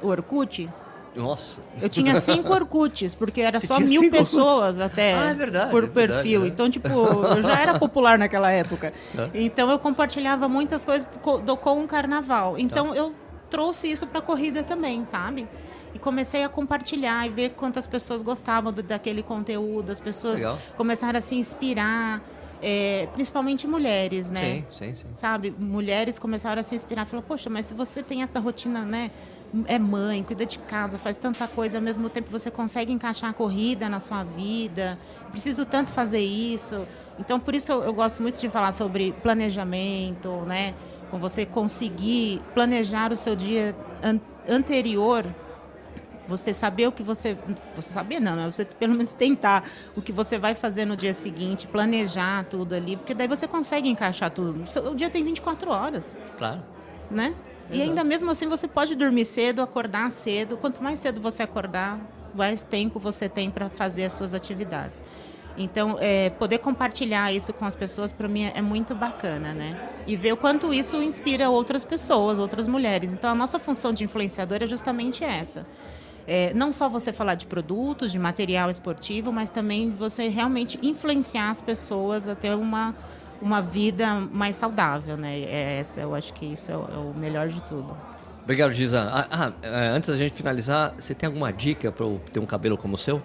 do 0.00 0.08
Orkut. 0.08 0.68
Nossa. 1.16 1.60
Eu 1.80 1.88
tinha 1.88 2.20
cinco 2.20 2.52
Orkuts, 2.52 3.14
porque 3.14 3.40
era 3.40 3.58
Você 3.58 3.66
só 3.66 3.80
mil 3.80 4.10
pessoas 4.10 4.76
Orkuts? 4.76 4.80
até 4.80 5.14
ah, 5.14 5.30
é 5.30 5.34
verdade, 5.34 5.70
por 5.70 5.84
é 5.84 5.86
perfil. 5.86 6.42
Verdade, 6.42 6.48
então, 6.48 6.70
tipo, 6.70 6.88
eu 6.88 7.42
já 7.42 7.60
era 7.60 7.78
popular 7.78 8.18
naquela 8.18 8.50
época. 8.50 8.92
Tá. 9.14 9.30
Então 9.34 9.70
eu 9.70 9.78
compartilhava 9.78 10.46
muitas 10.48 10.84
coisas 10.84 11.08
do, 11.44 11.56
com 11.56 11.82
o 11.82 11.86
carnaval. 11.88 12.58
Então 12.58 12.90
tá. 12.90 12.96
eu 12.96 13.14
trouxe 13.50 13.90
isso 13.90 14.06
para 14.06 14.18
a 14.18 14.22
corrida 14.22 14.62
também, 14.62 15.04
sabe? 15.04 15.48
E 15.94 15.98
comecei 15.98 16.44
a 16.44 16.48
compartilhar 16.48 17.26
e 17.26 17.30
ver 17.30 17.50
quantas 17.50 17.86
pessoas 17.86 18.22
gostavam 18.22 18.72
do, 18.72 18.82
daquele 18.82 19.22
conteúdo, 19.22 19.90
as 19.90 20.00
pessoas 20.00 20.40
Legal. 20.40 20.58
começaram 20.76 21.18
a 21.18 21.22
se 21.22 21.36
inspirar. 21.36 22.22
É, 22.62 23.06
principalmente 23.12 23.66
mulheres, 23.66 24.30
né? 24.30 24.40
Sim, 24.40 24.64
sim, 24.70 24.94
sim. 24.94 25.06
Sabe, 25.12 25.54
mulheres 25.58 26.18
começaram 26.18 26.58
a 26.58 26.62
se 26.62 26.74
inspirar, 26.74 27.04
falaram, 27.04 27.28
poxa, 27.28 27.50
mas 27.50 27.66
se 27.66 27.74
você 27.74 28.02
tem 28.02 28.22
essa 28.22 28.40
rotina, 28.40 28.82
né? 28.82 29.10
É 29.66 29.78
mãe, 29.78 30.22
cuida 30.22 30.44
de 30.44 30.58
casa, 30.58 30.98
faz 30.98 31.16
tanta 31.16 31.46
coisa, 31.46 31.78
ao 31.78 31.82
mesmo 31.82 32.08
tempo 32.08 32.30
você 32.30 32.50
consegue 32.50 32.92
encaixar 32.92 33.30
a 33.30 33.32
corrida 33.32 33.88
na 33.88 34.00
sua 34.00 34.24
vida, 34.24 34.98
preciso 35.30 35.64
tanto 35.64 35.92
fazer 35.92 36.20
isso. 36.20 36.86
Então, 37.18 37.40
por 37.40 37.54
isso 37.54 37.72
eu, 37.72 37.84
eu 37.84 37.94
gosto 37.94 38.22
muito 38.22 38.40
de 38.40 38.48
falar 38.48 38.72
sobre 38.72 39.12
planejamento, 39.22 40.42
né? 40.46 40.74
Com 41.10 41.18
você 41.18 41.46
conseguir 41.46 42.42
planejar 42.52 43.12
o 43.12 43.16
seu 43.16 43.36
dia 43.36 43.74
an 44.02 44.20
anterior 44.48 45.24
você 46.28 46.52
saber 46.52 46.86
o 46.88 46.92
que 46.92 47.02
você. 47.02 47.36
Você 47.74 47.90
saber 47.90 48.20
não, 48.20 48.36
né? 48.36 48.50
Você 48.50 48.64
pelo 48.64 48.92
menos 48.92 49.14
tentar 49.14 49.64
o 49.94 50.02
que 50.02 50.12
você 50.12 50.38
vai 50.38 50.54
fazer 50.54 50.84
no 50.84 50.96
dia 50.96 51.14
seguinte, 51.14 51.66
planejar 51.66 52.44
tudo 52.44 52.74
ali, 52.74 52.96
porque 52.96 53.14
daí 53.14 53.28
você 53.28 53.46
consegue 53.46 53.88
encaixar 53.88 54.30
tudo. 54.30 54.64
O 54.90 54.94
dia 54.94 55.08
tem 55.08 55.24
24 55.24 55.70
horas. 55.70 56.16
Claro. 56.36 56.62
Né? 57.10 57.34
E 57.70 57.82
ainda 57.82 58.04
mesmo 58.04 58.30
assim 58.30 58.48
você 58.48 58.68
pode 58.68 58.94
dormir 58.94 59.24
cedo, 59.24 59.62
acordar 59.62 60.10
cedo. 60.10 60.56
Quanto 60.56 60.82
mais 60.82 60.98
cedo 60.98 61.20
você 61.20 61.42
acordar, 61.42 62.00
mais 62.34 62.62
tempo 62.62 62.98
você 62.98 63.28
tem 63.28 63.50
para 63.50 63.68
fazer 63.68 64.04
as 64.04 64.14
suas 64.14 64.34
atividades. 64.34 65.02
Então, 65.58 65.96
é, 66.00 66.28
poder 66.30 66.58
compartilhar 66.58 67.32
isso 67.32 67.52
com 67.52 67.64
as 67.64 67.74
pessoas, 67.74 68.12
para 68.12 68.28
mim, 68.28 68.44
é 68.44 68.60
muito 68.60 68.94
bacana, 68.94 69.54
né? 69.54 69.90
E 70.06 70.14
ver 70.14 70.32
o 70.32 70.36
quanto 70.36 70.72
isso 70.72 71.02
inspira 71.02 71.48
outras 71.48 71.82
pessoas, 71.82 72.38
outras 72.38 72.66
mulheres. 72.66 73.12
Então, 73.12 73.30
a 73.30 73.34
nossa 73.34 73.58
função 73.58 73.92
de 73.92 74.04
influenciador 74.04 74.58
é 74.60 74.66
justamente 74.66 75.24
essa. 75.24 75.66
É, 76.26 76.52
não 76.54 76.72
só 76.72 76.88
você 76.88 77.12
falar 77.12 77.36
de 77.36 77.46
produtos, 77.46 78.12
de 78.12 78.18
material 78.18 78.68
esportivo, 78.68 79.32
mas 79.32 79.48
também 79.48 79.90
você 79.90 80.28
realmente 80.28 80.78
influenciar 80.82 81.50
as 81.50 81.62
pessoas 81.62 82.28
a 82.28 82.34
ter 82.34 82.54
uma, 82.54 82.94
uma 83.40 83.60
vida 83.60 84.14
mais 84.32 84.56
saudável, 84.56 85.16
né? 85.16 85.40
É 85.40 85.78
essa, 85.80 86.00
eu 86.00 86.14
acho 86.14 86.32
que 86.32 86.46
isso 86.46 86.70
é 86.70 86.76
o, 86.76 86.80
é 86.80 86.96
o 86.96 87.14
melhor 87.14 87.48
de 87.48 87.62
tudo. 87.62 87.96
Obrigado, 88.42 88.72
Giza. 88.72 89.10
Ah, 89.12 89.26
ah, 89.30 89.52
é, 89.60 89.88
antes 89.88 90.08
da 90.08 90.16
gente 90.16 90.34
finalizar, 90.34 90.94
você 90.98 91.14
tem 91.14 91.26
alguma 91.26 91.52
dica 91.52 91.90
para 91.90 92.04
eu 92.04 92.20
ter 92.32 92.38
um 92.38 92.46
cabelo 92.46 92.76
como 92.76 92.94
o 92.94 92.98
seu? 92.98 93.20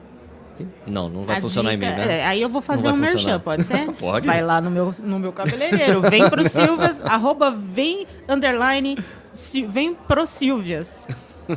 Não, 0.85 1.09
não 1.09 1.25
vai 1.25 1.37
a 1.37 1.41
funcionar 1.41 1.71
dica, 1.71 1.85
em 1.85 1.89
mim, 1.89 1.95
né? 1.95 2.19
É, 2.19 2.25
aí 2.25 2.41
eu 2.41 2.49
vou 2.49 2.61
fazer 2.61 2.89
um 2.89 2.95
merchan, 2.95 3.39
pode 3.39 3.63
ser? 3.63 3.91
pode. 3.99 4.27
Vai 4.27 4.41
lá 4.41 4.59
no 4.59 4.69
meu, 4.69 4.91
no 5.03 5.19
meu 5.19 5.31
cabeleireiro, 5.31 6.01
vem 6.01 6.29
pro 6.29 6.47
Silvias, 6.47 7.01
arroba 7.05 7.51
vem, 7.51 8.05
underline, 8.27 8.97
vem 9.67 9.93
pro 9.93 10.25
Silvias. 10.25 11.07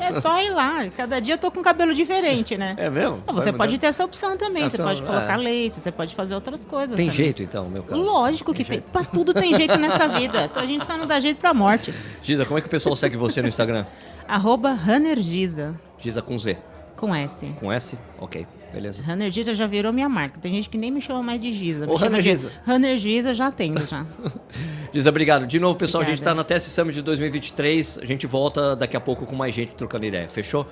É 0.00 0.12
só 0.12 0.40
ir 0.40 0.50
lá. 0.50 0.86
Cada 0.96 1.20
dia 1.20 1.34
eu 1.34 1.38
tô 1.38 1.50
com 1.50 1.62
cabelo 1.62 1.94
diferente, 1.94 2.56
né? 2.56 2.74
É 2.76 2.90
mesmo? 2.90 3.22
Ah, 3.26 3.32
você 3.32 3.52
pode 3.52 3.78
ter 3.78 3.86
essa 3.86 4.04
opção 4.04 4.36
também. 4.36 4.64
Então, 4.64 4.70
você 4.70 4.82
pode 4.82 5.02
colocar 5.02 5.34
é. 5.34 5.36
lace, 5.36 5.80
você 5.80 5.92
pode 5.92 6.14
fazer 6.14 6.34
outras 6.34 6.64
coisas. 6.64 6.96
Tem 6.96 7.06
também. 7.06 7.16
jeito, 7.16 7.42
então, 7.42 7.68
meu 7.68 7.82
caso? 7.82 8.00
Lógico 8.00 8.52
tem 8.52 8.64
que 8.64 8.72
jeito. 8.72 8.84
tem. 8.84 8.92
Pra 8.92 9.04
tudo 9.04 9.34
tem 9.34 9.54
jeito 9.54 9.78
nessa 9.78 10.06
vida. 10.08 10.48
Só 10.48 10.60
a 10.60 10.66
gente 10.66 10.84
só 10.84 10.96
não 10.96 11.06
dá 11.06 11.20
jeito 11.20 11.38
pra 11.38 11.54
morte. 11.54 11.92
Giza, 12.22 12.44
como 12.44 12.58
é 12.58 12.60
que 12.60 12.66
o 12.66 12.70
pessoal 12.70 12.94
segue 12.96 13.16
você 13.16 13.40
no 13.42 13.48
Instagram? 13.48 13.84
Arroba 14.26 14.72
Runner 14.72 15.20
Giza. 15.20 15.74
Giza 15.98 16.22
com 16.22 16.36
Z. 16.38 16.58
Com 16.96 17.14
S. 17.14 17.46
Com 17.60 17.72
S? 17.72 17.98
Ok. 18.18 18.46
Beleza. 18.74 19.02
Runner 19.02 19.30
Giza 19.30 19.54
já 19.54 19.66
virou 19.66 19.92
minha 19.92 20.08
marca. 20.08 20.40
Tem 20.40 20.52
gente 20.52 20.68
que 20.68 20.76
nem 20.76 20.90
me 20.90 21.00
chama 21.00 21.22
mais 21.22 21.40
de 21.40 21.52
Giza. 21.52 21.88
Ô, 21.88 21.94
Runner 21.94 22.20
Giza. 22.20 22.50
Runner 22.66 22.98
Giza 22.98 23.32
já 23.32 23.52
tendo, 23.52 23.86
já. 23.86 24.04
Giza, 24.92 25.08
obrigado. 25.08 25.46
De 25.46 25.60
novo, 25.60 25.78
pessoal, 25.78 26.02
Obrigada. 26.02 26.12
a 26.12 26.16
gente 26.16 26.22
está 26.22 26.34
na 26.34 26.60
TS 26.60 26.72
Summit 26.72 26.94
de 26.94 27.02
2023. 27.02 27.98
A 28.02 28.04
gente 28.04 28.26
volta 28.26 28.74
daqui 28.74 28.96
a 28.96 29.00
pouco 29.00 29.26
com 29.26 29.36
mais 29.36 29.54
gente 29.54 29.74
trocando 29.74 30.04
ideia. 30.04 30.28
Fechou? 30.28 30.66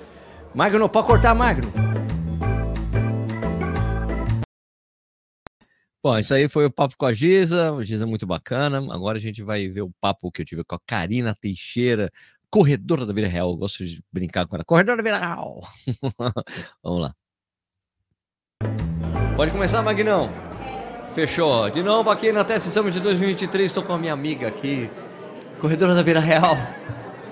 Magno, 0.53 0.87
pode 0.89 1.07
cortar, 1.07 1.33
Magno. 1.33 1.71
Bom, 6.05 6.17
isso 6.17 6.33
aí 6.33 6.49
foi 6.49 6.65
o 6.65 6.71
papo 6.71 6.95
com 6.97 7.05
a 7.05 7.13
Giza, 7.13 7.73
a 7.73 7.81
Giza 7.81 8.03
é 8.03 8.07
muito 8.07 8.27
bacana. 8.27 8.79
Agora 8.93 9.17
a 9.17 9.21
gente 9.21 9.41
vai 9.41 9.69
ver 9.69 9.83
o 9.83 9.91
papo 10.01 10.29
que 10.29 10.41
eu 10.41 10.45
tive 10.45 10.61
com 10.65 10.75
a 10.75 10.79
Karina 10.85 11.33
Teixeira, 11.33 12.11
corredora 12.49 13.05
da 13.05 13.13
vida 13.13 13.27
real. 13.29 13.51
Eu 13.51 13.55
gosto 13.55 13.85
de 13.85 14.03
brincar 14.11 14.45
com 14.45 14.57
ela. 14.57 14.65
Corredora 14.65 14.97
da 14.97 15.03
vida 15.03 15.17
real. 15.17 15.61
Vamos 16.83 17.01
lá. 17.01 17.15
Pode 19.35 19.51
começar, 19.51 19.81
Magnão. 19.81 20.29
Fechou. 21.13 21.69
De 21.69 21.83
novo 21.83 22.09
aqui 22.09 22.31
na 22.31 22.43
Teste 22.43 22.69
Summit 22.69 22.93
de 22.93 22.99
2023, 22.99 23.67
estou 23.67 23.83
com 23.83 23.93
a 23.93 23.97
minha 23.97 24.13
amiga 24.13 24.47
aqui, 24.47 24.89
corredora 25.59 25.93
da 25.93 26.01
vida 26.01 26.19
real. 26.19 26.57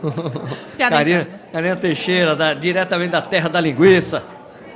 Karina, 0.78 1.28
Karina 1.52 1.76
Teixeira, 1.76 2.36
da, 2.36 2.54
diretamente 2.54 3.12
da 3.12 3.22
terra 3.22 3.50
da 3.50 3.60
linguiça. 3.60 4.24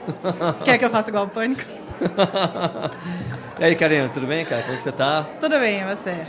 Quer 0.64 0.78
que 0.78 0.86
eu 0.86 0.90
faça 0.90 1.10
igual 1.10 1.26
o 1.26 1.30
pânico? 1.30 1.62
e 3.60 3.64
aí, 3.64 3.76
Karina, 3.76 4.10
tudo 4.10 4.28
bem, 4.28 4.46
cara? 4.46 4.62
Como 4.62 4.74
é 4.74 4.78
que 4.78 4.84
você 4.84 4.92
tá? 4.92 5.26
Tudo 5.40 5.58
bem, 5.60 5.82
e 5.82 5.96
você? 5.96 6.24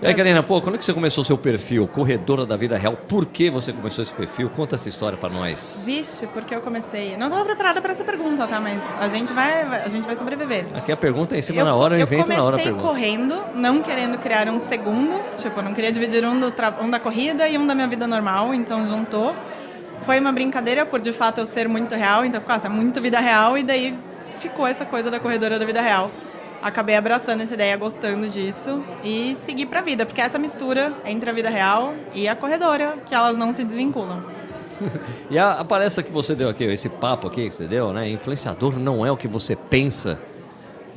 E 0.00 0.06
aí, 0.06 0.14
Karina, 0.14 0.44
pô, 0.44 0.60
quando 0.60 0.76
é 0.76 0.78
que 0.78 0.84
você 0.84 0.94
começou 0.94 1.22
o 1.22 1.24
seu 1.24 1.36
perfil, 1.36 1.88
Corredora 1.88 2.46
da 2.46 2.56
Vida 2.56 2.78
Real? 2.78 2.96
Por 2.96 3.26
que 3.26 3.50
você 3.50 3.72
começou 3.72 4.00
esse 4.00 4.12
perfil? 4.12 4.48
Conta 4.48 4.76
essa 4.76 4.88
história 4.88 5.18
para 5.18 5.28
nós. 5.28 5.82
Vixe, 5.84 6.24
porque 6.28 6.54
eu 6.54 6.60
comecei. 6.60 7.16
Não 7.16 7.26
estava 7.26 7.44
preparada 7.44 7.82
para 7.82 7.92
essa 7.92 8.04
pergunta, 8.04 8.46
tá? 8.46 8.60
Mas 8.60 8.80
a 9.00 9.08
gente 9.08 9.32
vai, 9.32 9.62
a 9.62 9.88
gente 9.88 10.06
vai 10.06 10.14
sobreviver. 10.14 10.66
Aqui 10.72 10.92
a 10.92 10.96
pergunta 10.96 11.34
é 11.34 11.40
em 11.40 11.42
cima 11.42 11.62
eu, 11.62 11.64
na 11.64 11.74
hora, 11.74 11.98
eu 11.98 12.02
invento 12.02 12.28
na 12.28 12.44
hora 12.44 12.54
a 12.54 12.60
pergunta. 12.60 12.84
Eu 12.84 12.90
comecei 12.90 13.16
correndo, 13.16 13.44
não 13.56 13.82
querendo 13.82 14.18
criar 14.18 14.48
um 14.48 14.60
segundo. 14.60 15.20
Tipo, 15.36 15.58
eu 15.58 15.64
não 15.64 15.74
queria 15.74 15.90
dividir 15.90 16.24
um, 16.24 16.38
do 16.38 16.54
um 16.80 16.90
da 16.90 17.00
corrida 17.00 17.48
e 17.48 17.58
um 17.58 17.66
da 17.66 17.74
minha 17.74 17.88
vida 17.88 18.06
normal, 18.06 18.54
então 18.54 18.86
juntou. 18.86 19.34
Foi 20.06 20.20
uma 20.20 20.30
brincadeira 20.30 20.86
por, 20.86 21.00
de 21.00 21.12
fato, 21.12 21.38
eu 21.40 21.46
ser 21.46 21.68
muito 21.68 21.96
real. 21.96 22.24
Então, 22.24 22.40
ficou, 22.40 22.54
assim, 22.54 22.68
é 22.68 22.70
muito 22.70 23.02
vida 23.02 23.18
real. 23.18 23.58
E 23.58 23.64
daí 23.64 23.98
ficou 24.38 24.64
essa 24.64 24.84
coisa 24.86 25.10
da 25.10 25.18
corredora 25.18 25.58
da 25.58 25.66
vida 25.66 25.82
real 25.82 26.12
acabei 26.62 26.96
abraçando 26.96 27.42
essa 27.42 27.54
ideia, 27.54 27.76
gostando 27.76 28.28
disso 28.28 28.82
e 29.02 29.36
seguir 29.36 29.66
para 29.66 29.80
a 29.80 29.82
vida, 29.82 30.04
porque 30.04 30.20
essa 30.20 30.38
mistura 30.38 30.92
entre 31.04 31.30
a 31.30 31.32
vida 31.32 31.48
real 31.48 31.94
e 32.14 32.28
a 32.28 32.36
corredora, 32.36 32.96
que 33.06 33.14
elas 33.14 33.36
não 33.36 33.52
se 33.52 33.64
desvinculam. 33.64 34.24
e 35.30 35.38
a, 35.38 35.52
a 35.52 35.64
palestra 35.64 36.02
que 36.02 36.10
você 36.10 36.34
deu 36.34 36.48
aqui, 36.48 36.64
esse 36.64 36.88
papo 36.88 37.26
aqui 37.26 37.48
que 37.48 37.54
você 37.54 37.66
deu, 37.66 37.92
né? 37.92 38.08
Influenciador 38.08 38.78
não 38.78 39.04
é 39.04 39.10
o 39.10 39.16
que 39.16 39.28
você 39.28 39.56
pensa. 39.56 40.18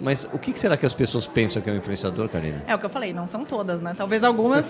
Mas 0.01 0.27
o 0.33 0.39
que 0.39 0.59
será 0.59 0.75
que 0.75 0.85
as 0.85 0.93
pessoas 0.93 1.27
pensam 1.27 1.61
que 1.61 1.69
é 1.69 1.73
um 1.73 1.77
influenciador, 1.77 2.27
Karina? 2.27 2.63
É 2.65 2.73
o 2.73 2.79
que 2.79 2.85
eu 2.85 2.89
falei, 2.89 3.13
não 3.13 3.27
são 3.27 3.45
todas, 3.45 3.81
né? 3.81 3.93
Talvez 3.95 4.23
algumas. 4.23 4.65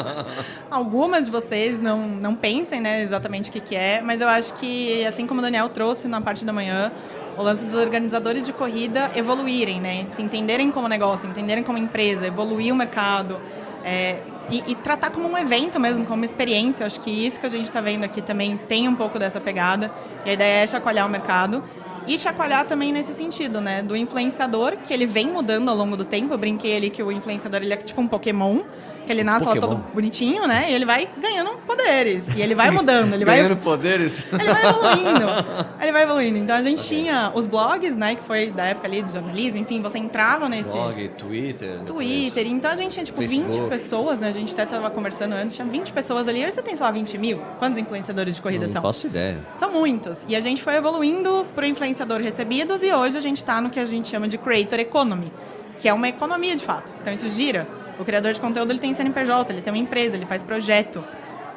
algumas 0.70 1.26
de 1.26 1.30
vocês 1.30 1.80
não, 1.80 2.08
não 2.08 2.34
pensem 2.34 2.80
né, 2.80 3.02
exatamente 3.02 3.50
o 3.50 3.52
que, 3.52 3.60
que 3.60 3.76
é, 3.76 4.00
mas 4.00 4.22
eu 4.22 4.28
acho 4.28 4.54
que, 4.54 5.04
assim 5.04 5.26
como 5.26 5.40
o 5.40 5.42
Daniel 5.42 5.68
trouxe 5.68 6.08
na 6.08 6.18
parte 6.22 6.46
da 6.46 6.52
manhã, 6.52 6.90
o 7.36 7.42
lance 7.42 7.64
dos 7.64 7.74
organizadores 7.74 8.46
de 8.46 8.52
corrida 8.52 9.10
evoluírem, 9.14 9.80
né? 9.80 10.04
Se 10.08 10.22
entenderem 10.22 10.70
como 10.70 10.88
negócio, 10.88 11.28
entenderem 11.28 11.64
como 11.64 11.78
empresa, 11.78 12.26
evoluir 12.26 12.72
o 12.72 12.76
mercado. 12.76 13.38
É, 13.84 14.20
e, 14.50 14.72
e, 14.72 14.74
tratar 14.74 15.10
como 15.10 15.28
um 15.28 15.36
evento 15.36 15.78
mesmo, 15.80 16.04
como 16.04 16.16
uma 16.16 16.24
experiência. 16.24 16.86
Acho 16.86 17.00
que 17.00 17.10
isso 17.10 17.40
que 17.40 17.46
a 17.46 17.48
gente 17.50 17.66
está 17.66 17.80
vendo 17.80 18.04
aqui 18.04 18.20
também 18.20 18.56
tem 18.68 18.88
um 18.88 18.94
pouco 18.94 19.18
dessa 19.18 19.40
pegada. 19.40 19.90
E 20.24 20.30
a 20.30 20.32
ideia 20.32 20.62
é 20.62 20.66
chacoalhar 20.66 21.06
o 21.06 21.10
mercado. 21.10 21.62
E 22.06 22.18
chacoalhar 22.18 22.66
também 22.66 22.92
nesse 22.92 23.14
sentido, 23.14 23.60
né? 23.60 23.82
Do 23.82 23.96
influenciador, 23.96 24.76
que 24.76 24.92
ele 24.92 25.06
vem 25.06 25.28
mudando 25.28 25.68
ao 25.70 25.76
longo 25.76 25.96
do 25.96 26.04
tempo. 26.04 26.34
Eu 26.34 26.38
brinquei 26.38 26.76
ali 26.76 26.90
que 26.90 27.02
o 27.02 27.10
influenciador 27.10 27.62
ele 27.62 27.72
é 27.72 27.76
tipo 27.76 28.00
um 28.00 28.08
Pokémon 28.08 28.60
que 29.04 29.12
ele 29.12 29.22
nasce 29.22 29.46
lá 29.46 29.54
todo 29.56 29.76
bonitinho, 29.92 30.46
né? 30.46 30.66
E 30.70 30.74
ele 30.74 30.84
vai 30.84 31.08
ganhando 31.20 31.50
poderes. 31.66 32.24
E 32.34 32.40
ele 32.40 32.54
vai 32.54 32.70
mudando. 32.70 33.14
Ele 33.14 33.24
vai... 33.24 33.36
ganhando 33.36 33.56
poderes? 33.56 34.24
Ele 34.32 34.52
vai 34.52 34.66
evoluindo. 34.66 35.26
ele 35.80 35.92
vai 35.92 36.02
evoluindo. 36.02 36.38
Então 36.38 36.56
a 36.56 36.62
gente 36.62 36.82
okay. 36.84 37.02
tinha 37.02 37.32
os 37.34 37.46
blogs, 37.46 37.96
né? 37.96 38.14
Que 38.14 38.22
foi 38.22 38.50
da 38.50 38.64
época 38.64 38.86
ali 38.86 39.02
do 39.02 39.10
jornalismo. 39.10 39.58
Enfim, 39.58 39.80
você 39.80 39.98
entrava 39.98 40.48
nesse... 40.48 40.70
Blog, 40.70 41.08
Twitter. 41.10 41.80
Twitter. 41.86 42.46
Então 42.46 42.70
a 42.70 42.76
gente 42.76 42.92
tinha, 42.92 43.04
tipo, 43.04 43.20
Facebook. 43.20 43.52
20 43.52 43.68
pessoas, 43.68 44.18
né? 44.18 44.28
A 44.28 44.32
gente 44.32 44.52
até 44.52 44.66
tava 44.66 44.90
conversando 44.90 45.34
antes. 45.34 45.54
Tinha 45.54 45.66
20 45.66 45.92
pessoas 45.92 46.26
ali. 46.28 46.42
Hoje 46.42 46.52
você 46.52 46.62
tem, 46.62 46.74
sei 46.74 46.84
lá, 46.84 46.90
20 46.90 47.18
mil? 47.18 47.40
Quantos 47.58 47.78
influenciadores 47.78 48.36
de 48.36 48.42
corrida 48.42 48.66
Não 48.66 48.72
são? 48.72 48.82
Não 48.82 48.88
faço 48.88 49.06
ideia. 49.06 49.38
São 49.56 49.72
muitos. 49.72 50.24
E 50.28 50.34
a 50.34 50.40
gente 50.40 50.62
foi 50.62 50.74
evoluindo 50.74 51.46
pro 51.54 51.64
influenciador 51.64 52.20
recebidos. 52.20 52.82
E 52.82 52.92
hoje 52.92 53.18
a 53.18 53.20
gente 53.20 53.44
tá 53.44 53.60
no 53.60 53.70
que 53.70 53.80
a 53.80 53.86
gente 53.86 54.08
chama 54.08 54.28
de 54.28 54.38
Creator 54.38 54.80
Economy. 54.80 55.30
Que 55.78 55.88
é 55.88 55.94
uma 55.94 56.08
economia, 56.08 56.56
de 56.56 56.64
fato. 56.64 56.92
Então 57.00 57.12
isso 57.12 57.28
gira 57.28 57.66
o 57.98 58.04
criador 58.04 58.32
de 58.32 58.40
conteúdo 58.40 58.70
ele 58.72 58.78
tem 58.78 58.92
CNPJ, 58.92 59.52
ele 59.52 59.62
tem 59.62 59.72
uma 59.72 59.78
empresa, 59.78 60.16
ele 60.16 60.26
faz 60.26 60.42
projeto. 60.42 61.04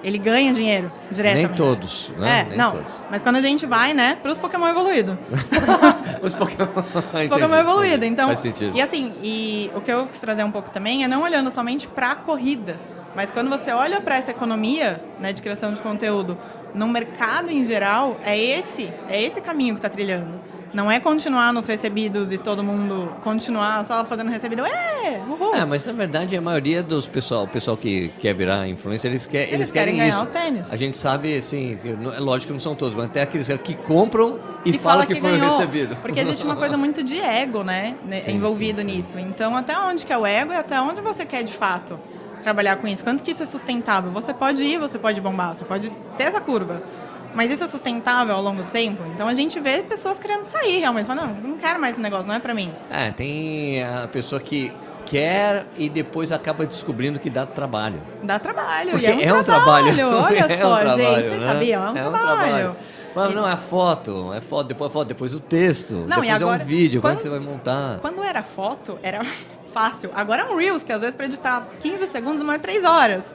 Ele 0.03 0.20
ganha 0.20 0.53
dinheiro 0.53 0.91
diretamente. 1.10 1.48
Nem 1.48 1.56
todos, 1.56 2.12
né? 2.17 2.41
É, 2.41 2.44
Nem 2.50 2.58
não. 2.58 2.74
Todos. 2.74 2.94
Mas 3.10 3.24
quando 3.24 3.38
a 3.38 3.41
gente 3.41 3.65
vai, 3.65 3.96
né, 3.96 4.15
para 4.22 4.29
os 4.32 4.38
Pokémon 4.38 4.67
evoluídos. 4.67 5.15
os 6.22 6.36
Pokémon, 6.36 6.70
os 6.75 7.27
Pokémon 7.27 7.56
evoluídos. 7.56 8.08
Então, 8.08 8.27
Faz 8.27 8.39
sentido. 8.39 8.77
E 8.77 8.82
assim, 8.82 9.13
e 9.24 9.72
o 9.75 9.82
que 9.82 9.91
eu 9.91 10.06
quis 10.06 10.20
trazer 10.20 10.44
um 10.44 10.51
pouco 10.51 10.70
também 10.70 11.03
é 11.03 11.08
não 11.08 11.24
olhando 11.24 11.50
somente 11.51 11.88
para 11.88 12.12
a 12.12 12.15
corrida, 12.15 12.77
mas 13.15 13.32
quando 13.32 13.50
você 13.50 13.72
olha 13.72 14.00
para 14.00 14.15
essa 14.15 14.29
economia, 14.29 15.01
né, 15.20 15.34
de 15.34 15.41
criação 15.41 15.74
de 15.74 15.82
conteúdo 15.82 16.38
no 16.75 16.88
mercado 16.88 17.50
em 17.50 17.65
geral, 17.65 18.17
é 18.24 18.38
esse, 18.38 18.94
é 19.10 19.20
esse 19.20 19.41
caminho 19.41 19.74
que 19.74 19.79
está 19.79 19.89
trilhando. 19.89 20.39
Não 20.74 20.91
é 20.91 21.00
continuar 21.00 21.53
nos 21.53 21.65
recebidos 21.65 22.31
e 22.31 22.38
todo 22.38 22.63
mundo 22.63 23.12
continuar 23.24 23.86
só 23.86 24.03
fazendo 24.05 24.29
recebido. 24.29 24.65
É, 24.65 25.21
uhul. 25.27 25.55
É, 25.55 25.65
mas 25.65 25.86
na 25.86 25.93
verdade 25.93 26.36
a 26.36 26.41
maioria 26.41 26.83
dos 26.83 27.07
pessoal, 27.07 27.43
o 27.43 27.47
pessoal 27.47 27.77
que 27.77 28.09
quer 28.19 28.33
virar 28.33 28.67
influencer, 28.67 29.09
eles, 29.09 29.25
quer, 29.25 29.43
eles, 29.43 29.53
eles 29.53 29.71
querem, 29.71 29.95
querem 29.95 30.12
ganhar 30.12 30.21
isso. 30.21 30.29
o 30.29 30.33
tênis. 30.33 30.74
A 30.74 30.75
gente 30.75 30.97
sabe, 30.97 31.38
assim, 31.38 31.77
é 32.15 32.19
lógico 32.19 32.47
que 32.47 32.53
não 32.53 32.59
são 32.59 32.75
todos, 32.75 32.95
mas 32.95 33.05
até 33.05 33.21
aqueles 33.21 33.47
que 33.59 33.75
compram 33.75 34.39
e, 34.65 34.71
e 34.71 34.77
falam 34.77 35.05
que, 35.05 35.15
que 35.15 35.21
foi 35.21 35.38
recebido. 35.38 35.95
Porque 35.97 36.19
existe 36.19 36.43
uma 36.43 36.55
coisa 36.55 36.77
muito 36.77 37.03
de 37.03 37.19
ego, 37.19 37.63
né, 37.63 37.95
sim, 38.21 38.31
envolvido 38.31 38.81
sim, 38.81 38.88
sim. 38.88 38.95
nisso. 38.95 39.19
Então, 39.19 39.55
até 39.55 39.77
onde 39.79 40.05
que 40.05 40.12
é 40.12 40.17
o 40.17 40.25
ego 40.25 40.51
e 40.51 40.55
até 40.55 40.79
onde 40.81 41.01
você 41.01 41.25
quer 41.25 41.43
de 41.43 41.53
fato 41.53 42.00
trabalhar 42.43 42.77
com 42.77 42.88
isso? 42.88 43.03
Quanto 43.03 43.24
que 43.24 43.31
isso 43.31 43.43
é 43.43 43.45
sustentável? 43.45 44.12
Você 44.12 44.33
pode 44.33 44.62
ir, 44.63 44.77
você 44.77 44.97
pode 44.97 45.19
bombar, 45.21 45.55
você 45.55 45.65
pode 45.65 45.91
ter 46.17 46.24
essa 46.24 46.41
curva. 46.41 46.81
Mas 47.38 47.51
isso 47.51 47.63
é 47.63 47.67
sustentável 47.67 48.36
ao 48.36 48.41
longo 48.41 48.63
do 48.63 48.72
tempo? 48.72 49.03
Então 49.13 49.27
a 49.27 49.34
gente 49.36 49.60
vê 49.60 49.84
pessoas 49.84 50.17
querendo 50.17 50.44
sair 50.44 50.79
realmente. 50.79 51.06
Fala, 51.06 51.27
não, 51.27 51.51
não 51.51 51.58
quero 51.58 51.79
mais 51.79 51.94
esse 51.94 52.01
negócio, 52.01 52.27
não 52.27 52.34
é 52.34 52.39
para 52.39 52.51
mim. 52.51 52.74
É, 52.89 53.12
tem 53.12 53.84
a 53.84 54.08
pessoa 54.08 54.41
que 54.41 54.74
quer 55.06 55.67
e 55.77 55.88
depois 55.88 56.32
acaba 56.32 56.65
descobrindo 56.65 57.20
que 57.20 57.29
dá 57.29 57.46
trabalho. 57.46 58.01
Dá 58.24 58.39
trabalho. 58.39 58.89
Porque 58.89 59.06
é 59.06 59.13
um, 59.13 59.20
é 59.20 59.34
um 59.34 59.44
trabalho. 59.44 59.96
trabalho. 59.96 60.17
Olha 60.17 60.39
é 60.51 60.58
só, 60.58 60.74
um 60.74 60.79
trabalho, 60.79 60.98
gente, 60.98 61.27
vocês 61.27 61.41
né? 61.41 61.48
sabiam? 61.48 61.84
É 61.84 61.86
um, 61.86 61.98
é 61.98 62.08
um 62.08 62.12
trabalho. 62.12 62.38
trabalho. 62.38 62.75
Mas 63.15 63.36
não, 63.36 63.48
é 63.48 63.58
foto, 63.58 64.34
é 64.34 64.41
foto, 64.41 64.67
depois 64.67 64.89
a 64.89 64.94
foto, 64.94 65.08
depois 65.08 65.34
o 65.36 65.39
texto, 65.39 65.94
não, 65.94 66.22
depois 66.22 66.41
agora, 66.41 66.62
é 66.62 66.63
um 66.63 66.65
vídeo, 66.65 67.01
quando, 67.01 67.01
como 67.01 67.13
é 67.13 67.15
que 67.17 67.24
você 67.24 67.29
vai 67.29 67.39
montar? 67.39 68.00
Quando 68.00 68.24
era 68.24 68.41
foto, 68.41 68.98
era 69.03 69.22
fácil. 69.72 70.10
Agora 70.15 70.41
é 70.41 70.46
um 70.46 70.58
Reels, 70.58 70.84
que 70.84 70.91
às 70.91 71.01
vezes 71.01 71.15
para 71.15 71.25
editar 71.25 71.67
15 71.79 72.08
segundos 72.08 72.39
demora 72.39 72.58
3 72.58 72.84
horas. 72.84 73.25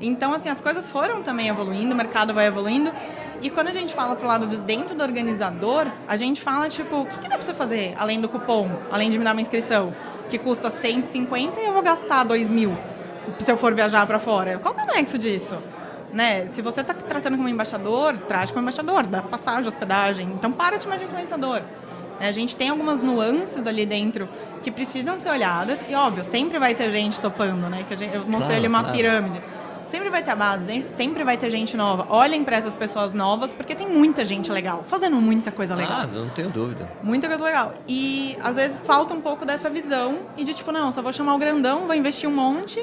Então, 0.00 0.34
assim, 0.34 0.48
as 0.48 0.60
coisas 0.60 0.90
foram 0.90 1.22
também 1.22 1.48
evoluindo, 1.48 1.94
o 1.94 1.96
mercado 1.96 2.34
vai 2.34 2.46
evoluindo. 2.46 2.92
E 3.42 3.50
quando 3.50 3.68
a 3.68 3.72
gente 3.72 3.92
fala 3.92 4.14
pro 4.14 4.28
lado 4.28 4.46
de 4.46 4.56
dentro 4.56 4.94
do 4.94 5.02
organizador, 5.02 5.88
a 6.06 6.16
gente 6.16 6.40
fala, 6.40 6.68
tipo, 6.68 7.00
o 7.00 7.06
que, 7.06 7.18
que 7.18 7.28
dá 7.28 7.34
pra 7.34 7.42
você 7.42 7.52
fazer 7.52 7.92
além 7.98 8.20
do 8.20 8.28
cupom, 8.28 8.70
além 8.88 9.10
de 9.10 9.18
me 9.18 9.24
dar 9.24 9.32
uma 9.32 9.40
inscrição, 9.40 9.92
que 10.30 10.38
custa 10.38 10.70
150 10.70 11.58
e 11.58 11.66
eu 11.66 11.72
vou 11.72 11.82
gastar 11.82 12.22
2 12.22 12.48
mil 12.48 12.78
se 13.40 13.50
eu 13.50 13.56
for 13.56 13.74
viajar 13.74 14.06
para 14.06 14.20
fora? 14.20 14.58
Qual 14.58 14.72
é 14.78 14.84
o 14.84 14.86
nexo 14.94 15.18
disso? 15.18 15.58
Né? 16.12 16.46
Se 16.46 16.62
você 16.62 16.82
está 16.82 16.94
tratando 16.94 17.36
como 17.36 17.48
embaixador, 17.48 18.16
trate 18.28 18.52
como 18.52 18.62
embaixador, 18.62 19.04
dá 19.06 19.22
passagem, 19.22 19.66
hospedagem. 19.66 20.28
Então, 20.28 20.52
para 20.52 20.76
de 20.76 20.84
chamar 20.84 20.98
de 20.98 21.04
influenciador. 21.04 21.62
A 22.20 22.30
gente 22.30 22.54
tem 22.54 22.68
algumas 22.68 23.00
nuances 23.00 23.66
ali 23.66 23.84
dentro 23.84 24.28
que 24.62 24.70
precisam 24.70 25.18
ser 25.18 25.30
olhadas. 25.30 25.84
E, 25.88 25.94
óbvio, 25.96 26.24
sempre 26.24 26.56
vai 26.60 26.72
ter 26.72 26.88
gente 26.92 27.18
topando, 27.18 27.68
né? 27.68 27.84
Que 27.88 27.96
gente, 27.96 28.14
eu 28.14 28.20
mostrei 28.20 28.38
claro, 28.40 28.54
ali 28.58 28.68
uma 28.68 28.80
claro. 28.80 28.96
pirâmide. 28.96 29.42
Sempre 29.92 30.08
vai 30.08 30.22
ter 30.22 30.30
a 30.30 30.34
base, 30.34 30.86
sempre 30.88 31.22
vai 31.22 31.36
ter 31.36 31.50
gente 31.50 31.76
nova. 31.76 32.06
Olhem 32.08 32.42
para 32.42 32.56
essas 32.56 32.74
pessoas 32.74 33.12
novas, 33.12 33.52
porque 33.52 33.74
tem 33.74 33.86
muita 33.86 34.24
gente 34.24 34.50
legal, 34.50 34.84
fazendo 34.86 35.16
muita 35.16 35.52
coisa 35.52 35.74
legal. 35.74 36.00
Ah, 36.00 36.06
não 36.06 36.30
tenho 36.30 36.48
dúvida. 36.48 36.90
Muita 37.02 37.28
coisa 37.28 37.44
legal. 37.44 37.74
E, 37.86 38.34
às 38.42 38.56
vezes, 38.56 38.80
falta 38.80 39.12
um 39.12 39.20
pouco 39.20 39.44
dessa 39.44 39.68
visão 39.68 40.20
e 40.34 40.44
de, 40.44 40.54
tipo, 40.54 40.72
não, 40.72 40.90
só 40.92 41.02
vou 41.02 41.12
chamar 41.12 41.34
o 41.34 41.38
grandão, 41.38 41.80
vou 41.80 41.94
investir 41.94 42.26
um 42.26 42.32
monte 42.32 42.82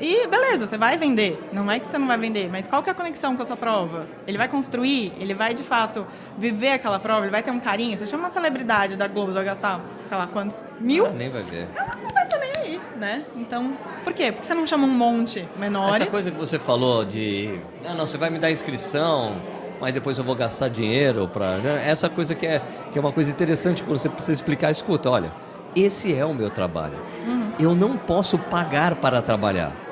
e 0.00 0.26
beleza, 0.26 0.66
você 0.66 0.76
vai 0.76 0.96
vender. 0.96 1.40
Não 1.52 1.70
é 1.70 1.78
que 1.78 1.86
você 1.86 1.98
não 1.98 2.08
vai 2.08 2.18
vender, 2.18 2.50
mas 2.50 2.66
qual 2.66 2.82
que 2.82 2.88
é 2.88 2.92
a 2.92 2.96
conexão 2.96 3.36
com 3.36 3.42
a 3.44 3.46
sua 3.46 3.56
prova? 3.56 4.08
Ele 4.26 4.36
vai 4.36 4.48
construir, 4.48 5.12
ele 5.20 5.34
vai 5.34 5.54
de 5.54 5.62
fato 5.62 6.04
viver 6.36 6.72
aquela 6.72 6.98
prova, 6.98 7.20
ele 7.20 7.30
vai 7.30 7.44
ter 7.44 7.52
um 7.52 7.60
carinho. 7.60 7.96
Você 7.96 8.08
chama 8.08 8.24
uma 8.24 8.30
celebridade 8.32 8.96
da 8.96 9.06
Globo, 9.06 9.30
vai 9.30 9.44
gastar, 9.44 9.80
sei 10.04 10.16
lá, 10.16 10.26
quantos? 10.26 10.60
Mil? 10.80 11.06
Ah, 11.06 11.10
nem 11.10 11.30
vai 11.30 11.42
ver. 11.42 11.68
Ela 11.76 11.94
não 12.02 12.10
vai 12.10 12.24
estar 12.24 12.38
nem 12.38 12.53
né? 12.96 13.24
Então, 13.36 13.76
por 14.02 14.12
quê? 14.12 14.32
Porque 14.32 14.46
você 14.46 14.54
não 14.54 14.66
chama 14.66 14.86
um 14.86 14.90
monte 14.90 15.48
menores? 15.58 16.00
Essa 16.00 16.10
coisa 16.10 16.30
que 16.30 16.36
você 16.36 16.58
falou 16.58 17.04
de, 17.04 17.58
ah, 17.84 17.94
não, 17.94 18.06
você 18.06 18.16
vai 18.16 18.30
me 18.30 18.38
dar 18.38 18.50
inscrição, 18.50 19.40
mas 19.80 19.92
depois 19.92 20.18
eu 20.18 20.24
vou 20.24 20.34
gastar 20.34 20.68
dinheiro 20.68 21.28
para. 21.28 21.56
Né? 21.58 21.84
Essa 21.86 22.08
coisa 22.08 22.34
que 22.34 22.46
é, 22.46 22.60
que 22.92 22.98
é 22.98 23.00
uma 23.00 23.12
coisa 23.12 23.30
interessante 23.30 23.82
quando 23.82 23.98
você 23.98 24.08
precisa 24.08 24.32
explicar, 24.32 24.70
escuta, 24.70 25.10
olha, 25.10 25.32
esse 25.74 26.14
é 26.14 26.24
o 26.24 26.34
meu 26.34 26.50
trabalho. 26.50 26.98
Uhum. 27.26 27.52
Eu 27.58 27.74
não 27.74 27.96
posso 27.96 28.38
pagar 28.38 28.94
para 28.96 29.20
trabalhar. 29.20 29.83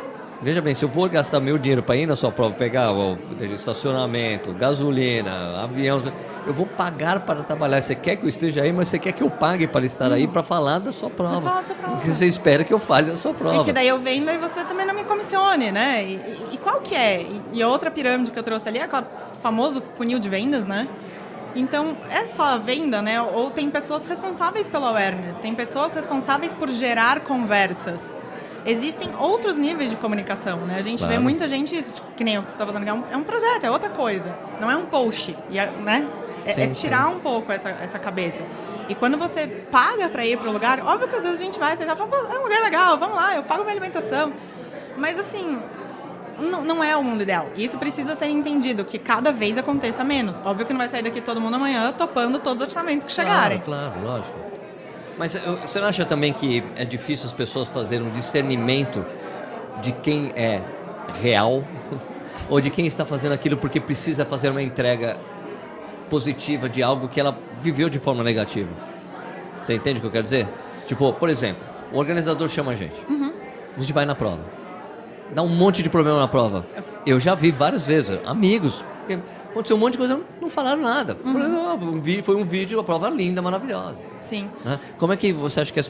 Veja 0.42 0.60
bem, 0.60 0.74
se 0.74 0.84
eu 0.84 0.88
for 0.88 1.08
gastar 1.08 1.38
meu 1.38 1.56
dinheiro 1.56 1.84
para 1.84 1.96
ir 1.96 2.04
na 2.04 2.16
sua 2.16 2.32
prova, 2.32 2.52
pegar 2.52 2.92
o 2.92 3.16
estacionamento, 3.54 4.52
gasolina, 4.52 5.62
avião, 5.62 6.02
eu 6.44 6.52
vou 6.52 6.66
pagar 6.66 7.20
para 7.20 7.44
trabalhar. 7.44 7.80
Você 7.80 7.94
quer 7.94 8.16
que 8.16 8.24
eu 8.24 8.28
esteja 8.28 8.62
aí, 8.62 8.72
mas 8.72 8.88
você 8.88 8.98
quer 8.98 9.12
que 9.12 9.22
eu 9.22 9.30
pague 9.30 9.68
para 9.68 9.86
estar 9.86 10.10
aí 10.10 10.26
para 10.26 10.42
falar 10.42 10.80
da 10.80 10.90
sua 10.90 11.08
prova. 11.08 11.40
Prova. 11.40 11.92
Porque 11.92 12.10
você 12.10 12.26
espera 12.26 12.64
que 12.64 12.74
eu 12.74 12.80
fale 12.80 13.12
da 13.12 13.16
sua 13.16 13.32
prova. 13.32 13.62
E 13.62 13.64
que 13.64 13.72
daí 13.72 13.86
eu 13.86 14.00
vendo 14.00 14.32
e 14.32 14.38
você 14.38 14.64
também 14.64 14.84
não 14.84 14.94
me 14.94 15.04
comissione, 15.04 15.70
né? 15.70 16.04
E, 16.04 16.14
e, 16.14 16.54
e 16.54 16.58
qual 16.58 16.80
que 16.80 16.96
é? 16.96 17.22
E, 17.22 17.42
e 17.52 17.64
outra 17.64 17.88
pirâmide 17.88 18.32
que 18.32 18.38
eu 18.38 18.42
trouxe 18.42 18.68
ali 18.68 18.78
é 18.78 18.82
aquele 18.82 19.06
famoso 19.40 19.80
funil 19.96 20.18
de 20.18 20.28
vendas, 20.28 20.66
né? 20.66 20.88
Então, 21.54 21.96
é 22.10 22.26
só 22.26 22.54
a 22.54 22.56
venda, 22.56 23.00
né? 23.00 23.22
Ou 23.22 23.48
tem 23.48 23.70
pessoas 23.70 24.08
responsáveis 24.08 24.66
pelo 24.66 24.86
awareness, 24.86 25.36
tem 25.36 25.54
pessoas 25.54 25.92
responsáveis 25.92 26.52
por 26.52 26.68
gerar 26.68 27.20
conversas 27.20 28.00
existem 28.64 29.10
outros 29.18 29.56
níveis 29.56 29.90
de 29.90 29.96
comunicação, 29.96 30.58
né? 30.58 30.76
A 30.78 30.82
gente 30.82 30.98
claro. 30.98 31.14
vê 31.14 31.18
muita 31.18 31.48
gente, 31.48 31.76
isso, 31.76 31.94
tipo, 31.94 32.06
que 32.16 32.24
nem 32.24 32.38
o 32.38 32.42
que 32.42 32.50
você 32.50 32.54
está 32.54 32.66
fazendo, 32.66 32.88
é 32.88 32.92
um, 32.92 33.04
é 33.12 33.16
um 33.16 33.24
projeto, 33.24 33.64
é 33.64 33.70
outra 33.70 33.90
coisa. 33.90 34.34
Não 34.60 34.70
é 34.70 34.76
um 34.76 34.86
post, 34.86 35.36
é, 35.52 35.66
né? 35.66 36.06
É, 36.44 36.52
sim, 36.52 36.62
é 36.62 36.66
tirar 36.68 37.06
sim. 37.06 37.14
um 37.14 37.18
pouco 37.20 37.52
essa, 37.52 37.68
essa 37.68 37.98
cabeça. 37.98 38.42
E 38.88 38.94
quando 38.94 39.16
você 39.16 39.46
paga 39.46 40.08
para 40.08 40.26
ir 40.26 40.38
para 40.38 40.48
o 40.48 40.52
lugar, 40.52 40.80
óbvio 40.80 41.08
que 41.08 41.16
às 41.16 41.22
vezes 41.22 41.40
a 41.40 41.44
gente 41.44 41.58
vai, 41.58 41.76
você 41.76 41.84
tá 41.84 41.94
falando, 41.94 42.14
é 42.34 42.38
um 42.38 42.42
lugar 42.42 42.62
legal, 42.62 42.98
vamos 42.98 43.16
lá, 43.16 43.36
eu 43.36 43.42
pago 43.42 43.62
minha 43.62 43.72
alimentação. 43.72 44.32
Mas 44.96 45.18
assim, 45.18 45.58
não, 46.38 46.64
não 46.64 46.84
é 46.84 46.96
o 46.96 47.02
mundo 47.02 47.22
ideal. 47.22 47.48
Isso 47.56 47.78
precisa 47.78 48.14
ser 48.16 48.26
entendido, 48.26 48.84
que 48.84 48.98
cada 48.98 49.32
vez 49.32 49.56
aconteça 49.56 50.04
menos. 50.04 50.40
Óbvio 50.44 50.66
que 50.66 50.72
não 50.72 50.78
vai 50.78 50.88
sair 50.88 51.02
daqui 51.02 51.20
todo 51.20 51.40
mundo 51.40 51.54
amanhã 51.54 51.92
topando 51.92 52.38
todos 52.38 52.62
os 52.62 52.68
atinamentos 52.68 53.04
que 53.06 53.12
chegarem. 53.12 53.60
Claro, 53.60 53.92
claro, 53.92 54.06
lógico. 54.06 54.51
Mas 55.18 55.36
você 55.60 55.80
não 55.80 55.88
acha 55.88 56.04
também 56.04 56.32
que 56.32 56.62
é 56.76 56.84
difícil 56.84 57.26
as 57.26 57.32
pessoas 57.32 57.68
fazerem 57.68 58.06
um 58.06 58.10
discernimento 58.10 59.04
de 59.80 59.92
quem 59.92 60.32
é 60.34 60.62
real 61.20 61.64
ou 62.48 62.60
de 62.60 62.70
quem 62.70 62.86
está 62.86 63.04
fazendo 63.04 63.32
aquilo 63.32 63.56
porque 63.56 63.80
precisa 63.80 64.24
fazer 64.24 64.50
uma 64.50 64.62
entrega 64.62 65.18
positiva 66.08 66.68
de 66.68 66.82
algo 66.82 67.08
que 67.08 67.20
ela 67.20 67.38
viveu 67.60 67.88
de 67.88 67.98
forma 67.98 68.22
negativa? 68.22 68.70
Você 69.62 69.74
entende 69.74 69.98
o 69.98 70.00
que 70.00 70.06
eu 70.06 70.12
quero 70.12 70.24
dizer? 70.24 70.48
Tipo, 70.86 71.12
por 71.12 71.28
exemplo, 71.28 71.64
o 71.92 71.98
organizador 71.98 72.48
chama 72.48 72.72
a 72.72 72.74
gente. 72.74 72.94
Uhum. 73.08 73.32
A 73.76 73.80
gente 73.80 73.92
vai 73.92 74.04
na 74.04 74.14
prova. 74.14 74.40
Dá 75.34 75.42
um 75.42 75.48
monte 75.48 75.82
de 75.82 75.88
problema 75.88 76.18
na 76.18 76.28
prova. 76.28 76.66
Eu 77.06 77.18
já 77.18 77.34
vi 77.34 77.50
várias 77.50 77.86
vezes, 77.86 78.18
amigos. 78.26 78.84
Aconteceu 79.52 79.76
um 79.76 79.80
monte 79.80 79.92
de 79.92 79.98
coisa, 79.98 80.18
não 80.40 80.48
falaram 80.48 80.80
nada. 80.80 81.14
Uhum. 81.22 82.02
Foi 82.22 82.34
um 82.34 82.42
vídeo, 82.42 82.78
uma 82.78 82.84
prova 82.84 83.10
linda, 83.10 83.42
maravilhosa. 83.42 84.02
Sim. 84.18 84.48
Né? 84.64 84.80
Como 84.98 85.12
é 85.12 85.16
que 85.16 85.30
você 85.30 85.60
acha 85.60 85.70
que 85.70 85.80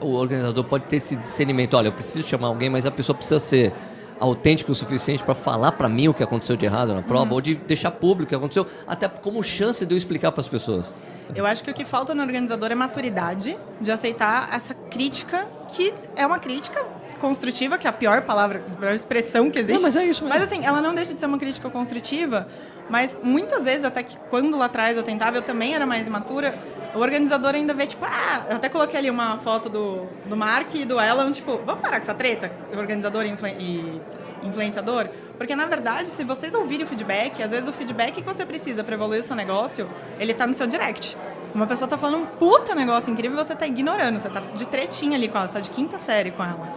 o 0.00 0.14
organizador 0.14 0.64
pode 0.64 0.84
ter 0.84 0.96
esse 0.96 1.16
discernimento? 1.16 1.74
Olha, 1.74 1.88
eu 1.88 1.92
preciso 1.92 2.26
chamar 2.26 2.48
alguém, 2.48 2.70
mas 2.70 2.86
a 2.86 2.90
pessoa 2.90 3.14
precisa 3.14 3.38
ser 3.38 3.74
autêntico 4.18 4.72
o 4.72 4.74
suficiente 4.74 5.22
para 5.22 5.34
falar 5.34 5.72
para 5.72 5.88
mim 5.88 6.08
o 6.08 6.14
que 6.14 6.22
aconteceu 6.22 6.56
de 6.56 6.64
errado 6.64 6.94
na 6.94 7.02
prova, 7.02 7.26
uhum. 7.26 7.34
ou 7.34 7.40
de 7.42 7.54
deixar 7.54 7.90
público 7.90 8.24
o 8.24 8.28
que 8.28 8.34
aconteceu, 8.34 8.66
até 8.86 9.06
como 9.06 9.42
chance 9.42 9.84
de 9.84 9.94
eu 9.94 9.98
explicar 9.98 10.32
para 10.32 10.40
as 10.40 10.48
pessoas. 10.48 10.92
Eu 11.34 11.44
acho 11.44 11.62
que 11.62 11.70
o 11.70 11.74
que 11.74 11.84
falta 11.84 12.14
no 12.14 12.22
organizador 12.22 12.72
é 12.72 12.74
maturidade 12.74 13.56
de 13.80 13.90
aceitar 13.90 14.48
essa 14.52 14.74
crítica, 14.74 15.46
que 15.68 15.92
é 16.16 16.26
uma 16.26 16.38
crítica 16.38 16.84
construtiva, 17.20 17.78
que 17.78 17.86
é 17.86 17.90
a 17.90 17.92
pior 17.92 18.22
palavra, 18.22 18.64
a 18.66 18.76
pior 18.76 18.94
expressão 18.94 19.50
que 19.50 19.60
existe. 19.60 19.76
Não, 19.76 19.82
mas 19.82 19.94
é 19.94 20.04
isso 20.04 20.24
mesmo. 20.24 20.28
Mas 20.28 20.42
assim, 20.42 20.64
ela 20.64 20.80
não 20.80 20.94
deixa 20.94 21.14
de 21.14 21.20
ser 21.20 21.26
uma 21.26 21.38
crítica 21.38 21.70
construtiva, 21.70 22.48
mas 22.88 23.16
muitas 23.22 23.62
vezes, 23.62 23.84
até 23.84 24.02
que 24.02 24.16
quando 24.28 24.56
lá 24.56 24.64
atrás 24.64 24.96
eu 24.96 25.02
tentava, 25.02 25.36
eu 25.36 25.42
também 25.42 25.74
era 25.74 25.86
mais 25.86 26.06
imatura, 26.06 26.58
o 26.94 26.98
organizador 26.98 27.54
ainda 27.54 27.72
vê, 27.72 27.86
tipo, 27.86 28.04
ah, 28.04 28.46
eu 28.50 28.56
até 28.56 28.68
coloquei 28.68 28.98
ali 28.98 29.10
uma 29.10 29.38
foto 29.38 29.68
do, 29.68 30.06
do 30.26 30.36
Mark 30.36 30.74
e 30.74 30.84
do 30.84 30.98
Alan, 30.98 31.30
tipo, 31.30 31.58
vamos 31.64 31.80
parar 31.80 31.98
com 31.98 32.02
essa 32.02 32.14
treta, 32.14 32.50
organizador 32.76 33.24
e, 33.24 33.28
influ 33.28 33.48
e 33.48 34.00
influenciador? 34.42 35.08
Porque, 35.38 35.54
na 35.54 35.66
verdade, 35.66 36.08
se 36.08 36.24
vocês 36.24 36.52
ouvirem 36.52 36.84
o 36.84 36.88
feedback, 36.88 37.42
às 37.42 37.50
vezes 37.50 37.68
o 37.68 37.72
feedback 37.72 38.14
que 38.14 38.22
você 38.22 38.44
precisa 38.44 38.82
para 38.82 38.94
evoluir 38.94 39.20
o 39.20 39.24
seu 39.24 39.36
negócio, 39.36 39.88
ele 40.18 40.34
tá 40.34 40.46
no 40.46 40.54
seu 40.54 40.66
direct. 40.66 41.16
Uma 41.54 41.66
pessoa 41.66 41.88
tá 41.88 41.98
falando 41.98 42.22
um 42.22 42.26
puta 42.26 42.74
negócio 42.74 43.10
incrível 43.12 43.38
e 43.40 43.44
você 43.44 43.54
tá 43.54 43.66
ignorando, 43.66 44.18
você 44.18 44.28
tá 44.28 44.40
de 44.40 44.66
tretinha 44.66 45.16
ali 45.16 45.28
com 45.28 45.38
ela, 45.38 45.46
você 45.46 45.54
tá 45.54 45.60
de 45.60 45.70
quinta 45.70 45.98
série 45.98 46.30
com 46.30 46.42
ela. 46.44 46.68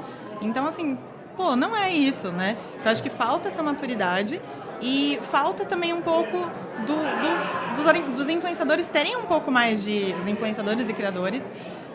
Então, 0.43 0.65
assim, 0.65 0.97
pô, 1.35 1.55
não 1.55 1.75
é 1.75 1.91
isso, 1.91 2.31
né? 2.31 2.57
Então, 2.79 2.91
acho 2.91 3.01
que 3.01 3.09
falta 3.09 3.47
essa 3.47 3.63
maturidade 3.63 4.41
e 4.81 5.19
falta 5.31 5.65
também 5.65 5.93
um 5.93 6.01
pouco 6.01 6.37
do, 6.85 7.83
dos, 7.83 8.17
dos, 8.17 8.29
influenciadores 8.29 8.87
terem 8.87 9.15
um 9.15 9.23
pouco 9.23 9.51
mais 9.51 9.83
de. 9.83 10.15
Os 10.19 10.27
influenciadores 10.27 10.89
e 10.89 10.93
criadores 10.93 11.49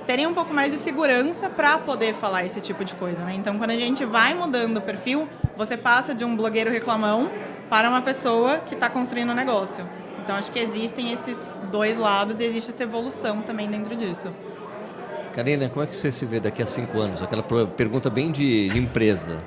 terem 0.07 0.27
um 0.27 0.33
pouco 0.33 0.55
mais 0.55 0.73
de 0.73 0.79
segurança 0.79 1.51
para 1.51 1.79
poder 1.79 2.15
falar 2.15 2.47
esse 2.47 2.63
tipo 2.63 2.83
de 2.83 2.95
coisa, 2.95 3.23
né? 3.25 3.35
Então, 3.35 3.59
quando 3.59 3.71
a 3.71 3.77
gente 3.77 4.07
vai 4.07 4.35
mudando 4.35 4.79
o 4.79 4.81
perfil, 4.81 5.29
você 5.55 5.77
passa 5.77 6.15
de 6.15 6.25
um 6.25 6.35
blogueiro 6.35 6.71
reclamão 6.71 7.31
para 7.69 7.91
uma 7.91 8.01
pessoa 8.01 8.59
que 8.59 8.73
está 8.75 8.89
construindo 8.89 9.31
um 9.31 9.35
negócio. 9.35 9.87
Então, 10.23 10.37
acho 10.37 10.51
que 10.51 10.59
existem 10.59 11.13
esses 11.13 11.37
dois 11.71 11.99
lados 11.99 12.41
e 12.41 12.45
existe 12.45 12.71
essa 12.71 12.83
evolução 12.83 13.43
também 13.43 13.69
dentro 13.69 13.95
disso. 13.95 14.33
Karina, 15.39 15.69
como 15.69 15.85
é 15.85 15.87
que 15.87 15.95
você 15.95 16.11
se 16.11 16.27
vê 16.27 16.41
daqui 16.41 16.61
a 16.61 16.67
cinco 16.67 16.99
anos? 16.99 17.23
Aquela 17.23 17.45
pergunta 17.45 18.11
bem 18.11 18.33
de, 18.33 18.71
de 18.71 18.77
empresa. 18.77 19.39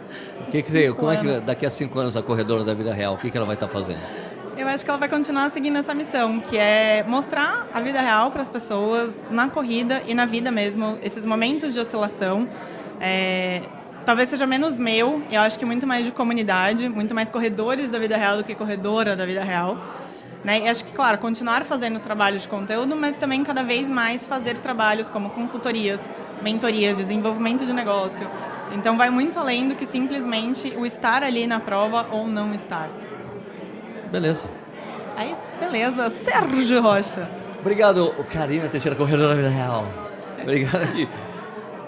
O 0.47 0.49
que, 0.49 0.63
que 0.63 0.71
você, 0.71 0.93
como 0.93 1.09
anos. 1.09 1.29
é 1.29 1.39
que 1.39 1.45
daqui 1.45 1.65
a 1.65 1.69
cinco 1.69 1.99
anos 1.99 2.15
a 2.15 2.23
corredora 2.23 2.63
da 2.63 2.73
vida 2.73 2.93
real, 2.93 3.15
o 3.15 3.17
que, 3.17 3.29
que 3.29 3.35
ela 3.35 3.45
vai 3.45 3.57
estar 3.57 3.67
fazendo? 3.67 3.99
Eu 4.55 4.69
acho 4.69 4.85
que 4.85 4.89
ela 4.89 4.97
vai 4.97 5.09
continuar 5.09 5.51
seguindo 5.51 5.77
essa 5.77 5.93
missão, 5.93 6.39
que 6.39 6.57
é 6.57 7.03
mostrar 7.05 7.67
a 7.73 7.81
vida 7.81 7.99
real 7.99 8.31
para 8.31 8.41
as 8.41 8.47
pessoas 8.47 9.13
na 9.29 9.49
corrida 9.49 10.01
e 10.07 10.13
na 10.13 10.25
vida 10.25 10.49
mesmo, 10.49 10.97
esses 11.03 11.25
momentos 11.25 11.73
de 11.73 11.79
oscilação. 11.81 12.47
É, 13.01 13.63
talvez 14.05 14.29
seja 14.29 14.47
menos 14.47 14.77
meu, 14.77 15.21
eu 15.29 15.41
acho 15.41 15.59
que 15.59 15.65
muito 15.65 15.85
mais 15.85 16.05
de 16.05 16.13
comunidade, 16.13 16.87
muito 16.87 17.13
mais 17.13 17.27
corredores 17.27 17.89
da 17.89 17.99
vida 17.99 18.15
real 18.15 18.37
do 18.37 18.45
que 18.45 18.55
corredora 18.55 19.13
da 19.13 19.25
vida 19.25 19.43
real. 19.43 19.77
Né? 20.43 20.61
E 20.61 20.67
acho 20.67 20.83
que, 20.83 20.91
claro, 20.91 21.17
continuar 21.19 21.63
fazendo 21.65 21.95
os 21.97 22.01
trabalhos 22.01 22.43
de 22.43 22.47
conteúdo, 22.47 22.95
mas 22.95 23.15
também 23.15 23.43
cada 23.43 23.63
vez 23.63 23.87
mais 23.87 24.25
fazer 24.25 24.57
trabalhos 24.57 25.09
como 25.09 25.29
consultorias, 25.29 26.09
mentorias, 26.41 26.97
desenvolvimento 26.97 27.65
de 27.65 27.73
negócio. 27.73 28.27
Então 28.73 28.97
vai 28.97 29.09
muito 29.09 29.37
além 29.37 29.67
do 29.67 29.75
que 29.75 29.85
simplesmente 29.85 30.73
o 30.77 30.85
estar 30.85 31.23
ali 31.23 31.45
na 31.45 31.59
prova 31.59 32.07
ou 32.11 32.27
não 32.27 32.53
estar. 32.53 32.89
Beleza. 34.11 34.49
É 35.17 35.25
isso, 35.25 35.53
beleza. 35.59 36.09
Sérgio 36.09 36.81
Rocha. 36.81 37.29
Obrigado, 37.59 38.11
Karina 38.31 38.67
Teixeira, 38.67 38.95
corredora 38.95 39.29
da 39.29 39.35
vida 39.35 39.49
real. 39.49 39.85
Obrigado 40.41 40.83
aqui. 40.83 41.07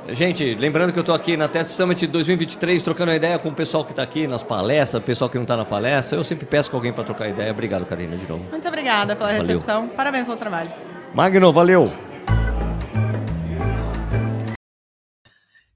Gente, 0.10 0.54
lembrando 0.56 0.92
que 0.92 1.00
eu 1.00 1.02
estou 1.02 1.16
aqui 1.16 1.38
na 1.38 1.48
Test 1.48 1.72
Summit 1.72 2.06
2023, 2.08 2.84
trocando 2.84 3.14
ideia 3.14 3.40
com 3.40 3.48
o 3.48 3.56
pessoal 3.56 3.86
que 3.86 3.94
está 3.94 4.04
aqui 4.04 4.28
nas 4.28 4.44
palestras, 4.44 5.02
o 5.02 5.06
pessoal 5.06 5.30
que 5.30 5.38
não 5.38 5.44
está 5.44 5.56
na 5.56 5.64
palestra. 5.64 6.20
Eu 6.20 6.26
sempre 6.26 6.46
peço 6.46 6.70
com 6.70 6.76
alguém 6.76 6.92
para 6.92 7.06
trocar 7.06 7.30
ideia. 7.30 7.50
Obrigado, 7.52 7.86
Karina, 7.86 8.18
de 8.18 8.28
novo. 8.28 8.44
Muito 8.52 8.68
obrigada 8.68 9.16
pela 9.16 9.30
valeu. 9.30 9.48
recepção. 9.48 9.88
Parabéns 9.88 10.26
pelo 10.26 10.36
trabalho. 10.36 10.70
Magno, 11.16 11.54
valeu. 11.54 11.90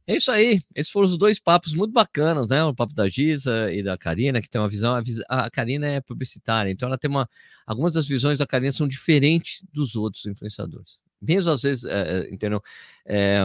É 0.05 0.17
isso 0.17 0.29
aí. 0.29 0.61
Esses 0.75 0.91
foram 0.91 1.07
os 1.07 1.17
dois 1.17 1.39
papos 1.39 1.73
muito 1.73 1.93
bacanas, 1.93 2.49
né? 2.49 2.61
O 2.65 2.75
papo 2.75 2.93
da 2.93 3.07
Giza 3.07 3.71
e 3.71 3.81
da 3.81 3.97
Karina, 3.97 4.41
que 4.41 4.49
tem 4.49 4.59
uma 4.59 4.67
visão. 4.67 5.01
A, 5.29 5.49
Karina 5.49 5.87
é 5.87 6.01
publicitária, 6.01 6.69
então 6.69 6.87
ela 6.87 6.97
tem 6.97 7.09
uma. 7.09 7.29
Algumas 7.65 7.93
das 7.93 8.05
visões 8.05 8.39
da 8.39 8.45
Karina 8.45 8.73
são 8.73 8.89
diferentes 8.89 9.63
dos 9.71 9.95
outros 9.95 10.25
influenciadores. 10.25 10.99
Mesmo 11.21 11.51
às 11.51 11.61
vezes, 11.61 11.85
é, 11.85 12.27
entendeu? 12.29 12.61
É, 13.05 13.39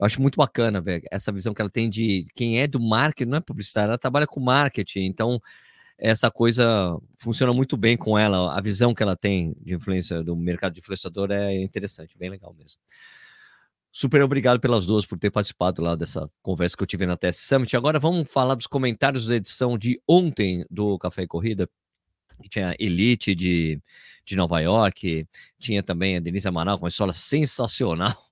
eu 0.00 0.06
acho 0.06 0.20
muito 0.22 0.36
bacana, 0.36 0.80
velho, 0.80 1.02
essa 1.10 1.30
visão 1.30 1.52
que 1.52 1.60
ela 1.60 1.70
tem 1.70 1.90
de 1.90 2.26
quem 2.34 2.58
é 2.58 2.66
do 2.66 2.80
marketing, 2.80 3.30
não 3.30 3.36
é 3.36 3.40
publicitária, 3.40 3.90
ela 3.90 3.98
trabalha 3.98 4.26
com 4.26 4.40
marketing, 4.40 5.00
então 5.00 5.38
essa 5.98 6.30
coisa 6.30 6.98
funciona 7.18 7.52
muito 7.52 7.76
bem 7.76 7.98
com 7.98 8.18
ela, 8.18 8.56
a 8.56 8.60
visão 8.62 8.94
que 8.94 9.02
ela 9.02 9.14
tem 9.14 9.54
de 9.60 9.74
influência 9.74 10.22
do 10.22 10.34
mercado 10.34 10.72
de 10.72 10.80
influenciador 10.80 11.30
é 11.30 11.54
interessante, 11.60 12.16
bem 12.16 12.30
legal 12.30 12.54
mesmo. 12.54 12.80
Super 13.92 14.22
obrigado 14.22 14.58
pelas 14.58 14.86
duas 14.86 15.04
por 15.04 15.18
ter 15.18 15.30
participado 15.30 15.82
lá 15.82 15.94
dessa 15.94 16.30
conversa 16.40 16.76
que 16.76 16.82
eu 16.82 16.86
tive 16.86 17.04
na 17.04 17.16
TS 17.16 17.36
Summit. 17.36 17.76
Agora 17.76 17.98
vamos 17.98 18.30
falar 18.30 18.54
dos 18.54 18.66
comentários 18.66 19.26
da 19.26 19.34
edição 19.34 19.76
de 19.76 20.00
ontem 20.08 20.64
do 20.70 20.96
Café 20.98 21.24
e 21.24 21.26
Corrida. 21.26 21.68
Tinha 22.48 22.74
Elite 22.78 23.34
de, 23.34 23.82
de 24.24 24.36
Nova 24.36 24.60
York, 24.60 25.26
tinha 25.58 25.82
também 25.82 26.16
a 26.16 26.20
Denise 26.20 26.48
Amaral 26.48 26.78
com 26.78 26.84
uma 26.84 26.88
história 26.88 27.12
sensacional. 27.12 28.29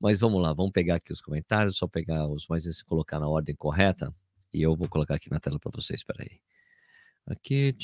Mas 0.00 0.18
vamos 0.18 0.40
lá, 0.40 0.52
vamos 0.52 0.72
pegar 0.72 0.96
aqui 0.96 1.12
os 1.12 1.20
comentários, 1.20 1.76
só 1.76 1.86
pegar 1.86 2.26
os 2.26 2.46
mais 2.46 2.64
e 2.64 2.84
colocar 2.84 3.18
na 3.18 3.28
ordem 3.28 3.54
correta. 3.54 4.14
E 4.52 4.62
eu 4.62 4.76
vou 4.76 4.88
colocar 4.88 5.14
aqui 5.14 5.30
na 5.30 5.38
tela 5.38 5.58
para 5.58 5.70
vocês, 5.74 6.00
espera 6.00 6.22
aí. 6.22 6.40
Aqui. 7.26 7.74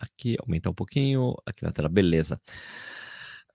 Aqui, 0.00 0.36
aumentar 0.40 0.70
um 0.70 0.74
pouquinho. 0.74 1.34
Aqui 1.46 1.62
na 1.62 1.70
tela, 1.70 1.88
beleza. 1.88 2.40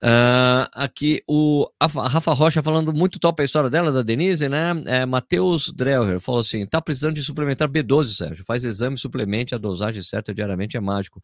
Uh, 0.02 0.64
aqui 0.72 1.22
o 1.28 1.70
Rafa 1.78 2.32
Rocha 2.32 2.62
falando 2.62 2.90
muito 2.90 3.20
top 3.20 3.42
a 3.42 3.44
história 3.44 3.68
dela, 3.68 3.92
da 3.92 4.00
Denise, 4.00 4.48
né? 4.48 4.70
É, 4.86 5.04
Matheus 5.04 5.70
Drelher 5.70 6.18
falou 6.18 6.40
assim: 6.40 6.66
tá 6.66 6.80
precisando 6.80 7.14
de 7.14 7.22
suplementar 7.22 7.68
B12, 7.68 8.16
Sérgio. 8.16 8.44
Faz 8.44 8.64
exame, 8.64 8.96
suplemente, 8.96 9.54
a 9.54 9.58
dosagem 9.58 10.00
certa 10.00 10.32
diariamente 10.32 10.76
é 10.76 10.80
mágico. 10.80 11.22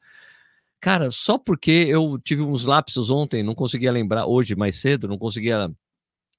Cara, 0.81 1.11
só 1.11 1.39
porque 1.39 1.71
eu 1.71 2.19
tive 2.19 2.43
uns 2.43 2.65
lapsos 2.65 3.11
ontem, 3.11 3.43
não 3.43 3.55
conseguia 3.55 3.91
lembrar, 3.91 4.27
hoje 4.27 4.55
mais 4.55 4.77
cedo, 4.81 5.09
não 5.09 5.19
conseguia 5.19 5.71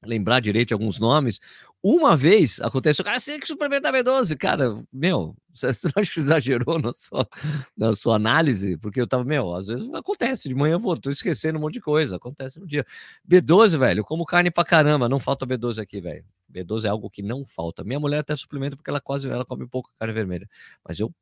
lembrar 0.03 0.39
direito 0.39 0.73
alguns 0.73 0.99
nomes. 0.99 1.39
Uma 1.81 2.15
vez 2.15 2.59
aconteceu, 2.61 3.03
cara, 3.05 3.19
você 3.19 3.31
tem 3.31 3.39
que 3.39 3.47
suplementar 3.47 3.93
B12. 3.93 4.35
Cara, 4.37 4.83
meu, 4.91 5.35
você 5.53 5.71
que 5.91 6.19
exagerou 6.19 6.79
na 6.79 6.93
sua, 6.93 7.27
na 7.75 7.95
sua 7.95 8.15
análise? 8.15 8.77
Porque 8.77 8.99
eu 9.01 9.07
tava, 9.07 9.23
meu, 9.23 9.53
às 9.55 9.67
vezes 9.67 9.89
acontece, 9.93 10.49
de 10.49 10.55
manhã 10.55 10.73
eu 10.73 10.79
vou, 10.79 10.97
tô 10.97 11.09
esquecendo 11.09 11.57
um 11.57 11.61
monte 11.61 11.75
de 11.75 11.81
coisa, 11.81 12.17
acontece 12.17 12.59
no 12.59 12.67
dia. 12.67 12.85
B12, 13.29 13.77
velho, 13.77 14.03
como 14.03 14.25
carne 14.25 14.51
pra 14.51 14.63
caramba, 14.63 15.09
não 15.09 15.19
falta 15.19 15.45
B12 15.45 15.79
aqui, 15.81 16.01
velho. 16.01 16.25
B12 16.51 16.85
é 16.85 16.89
algo 16.89 17.09
que 17.09 17.21
não 17.21 17.45
falta. 17.45 17.83
Minha 17.83 17.99
mulher 17.99 18.19
até 18.19 18.35
suplementa 18.35 18.75
porque 18.75 18.89
ela 18.89 19.01
quase, 19.01 19.29
ela 19.29 19.45
come 19.45 19.67
pouco 19.67 19.91
carne 19.99 20.13
vermelha, 20.13 20.49
mas 20.87 20.99
eu, 20.99 21.13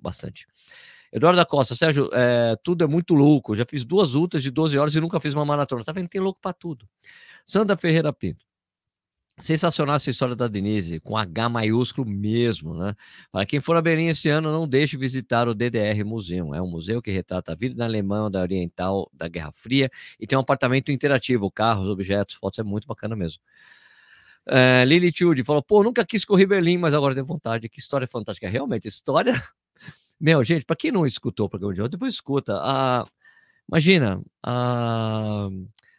bastante. 0.00 0.46
Eduardo 1.14 1.36
da 1.36 1.44
Costa, 1.44 1.76
Sérgio, 1.76 2.10
é, 2.12 2.56
tudo 2.64 2.82
é 2.82 2.88
muito 2.88 3.14
louco. 3.14 3.54
Já 3.54 3.64
fiz 3.64 3.84
duas 3.84 4.16
ultras 4.16 4.42
de 4.42 4.50
12 4.50 4.76
horas 4.76 4.96
e 4.96 5.00
nunca 5.00 5.20
fiz 5.20 5.32
uma 5.32 5.44
maratona. 5.44 5.84
Tá 5.84 5.92
vendo? 5.92 6.08
Tem 6.08 6.20
louco 6.20 6.40
para 6.42 6.52
tudo. 6.52 6.88
Sandra 7.46 7.76
Ferreira 7.76 8.12
Pinto. 8.12 8.44
Sensacional 9.38 9.96
essa 9.96 10.10
história 10.10 10.34
da 10.34 10.46
Denise, 10.46 11.00
com 11.00 11.16
H 11.16 11.48
maiúsculo 11.48 12.08
mesmo, 12.08 12.74
né? 12.74 12.94
Para 13.32 13.44
quem 13.46 13.60
for 13.60 13.76
a 13.76 13.82
Berlim 13.82 14.06
esse 14.06 14.28
ano, 14.28 14.52
não 14.52 14.66
deixe 14.66 14.96
visitar 14.96 15.48
o 15.48 15.54
DDR 15.54 16.04
Museu. 16.04 16.54
É 16.54 16.60
um 16.62 16.68
museu 16.68 17.00
que 17.02 17.10
retrata 17.10 17.52
a 17.52 17.54
vida 17.54 17.76
na 17.76 17.84
Alemanha, 17.84 18.30
da 18.30 18.40
Oriental, 18.40 19.10
da 19.12 19.26
Guerra 19.28 19.50
Fria, 19.52 19.90
e 20.20 20.26
tem 20.26 20.38
um 20.38 20.40
apartamento 20.40 20.92
interativo, 20.92 21.50
carros, 21.50 21.88
objetos, 21.88 22.36
fotos, 22.36 22.60
é 22.60 22.62
muito 22.62 22.86
bacana 22.86 23.16
mesmo. 23.16 23.42
É, 24.46 24.84
Lili 24.84 25.10
Tilde 25.10 25.42
falou: 25.42 25.62
pô, 25.62 25.82
nunca 25.82 26.04
quis 26.04 26.24
correr 26.24 26.46
Berlim, 26.46 26.78
mas 26.78 26.94
agora 26.94 27.14
tenho 27.14 27.26
vontade. 27.26 27.68
Que 27.68 27.80
história 27.80 28.06
fantástica. 28.06 28.48
Realmente, 28.48 28.86
história. 28.86 29.34
Meu, 30.20 30.42
gente, 30.44 30.64
para 30.64 30.76
quem 30.76 30.92
não 30.92 31.04
escutou 31.04 31.46
o 31.46 31.48
programa 31.50 31.74
de 31.74 31.82
ontem, 31.82 31.90
depois 31.92 32.14
escuta. 32.14 32.58
Ah, 32.62 33.04
imagina, 33.68 34.22
a. 34.42 35.48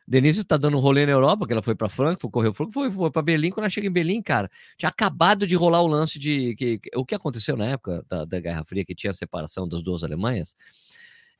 Denise 0.07 0.43
tá 0.43 0.55
dando 0.55 0.77
um 0.77 0.79
rolê 0.79 1.03
na 1.05 1.11
Europa, 1.11 1.47
que 1.47 1.53
ela 1.53 1.63
foi 1.63 1.73
para 1.73 1.89
Frankfurt, 1.89 2.31
correu 2.31 2.53
Frankfurt, 2.53 2.91
foi, 2.91 2.95
foi 2.95 3.11
para 3.11 3.23
Berlim. 3.23 3.49
Quando 3.49 3.63
ela 3.63 3.69
chega 3.71 3.87
em 3.87 3.91
Berlim, 3.91 4.21
cara, 4.21 4.49
tinha 4.77 4.89
acabado 4.89 5.47
de 5.47 5.55
rolar 5.55 5.81
o 5.81 5.87
lance 5.87 6.19
de 6.19 6.55
que, 6.55 6.77
que 6.77 6.89
o 6.95 7.03
que 7.03 7.15
aconteceu 7.15 7.57
na 7.57 7.65
época 7.65 8.05
da, 8.07 8.23
da, 8.23 8.39
Guerra 8.39 8.63
Fria, 8.63 8.85
que 8.85 8.93
tinha 8.93 9.09
a 9.09 9.13
separação 9.13 9.67
das 9.67 9.81
duas 9.81 10.03
Alemanhas, 10.03 10.55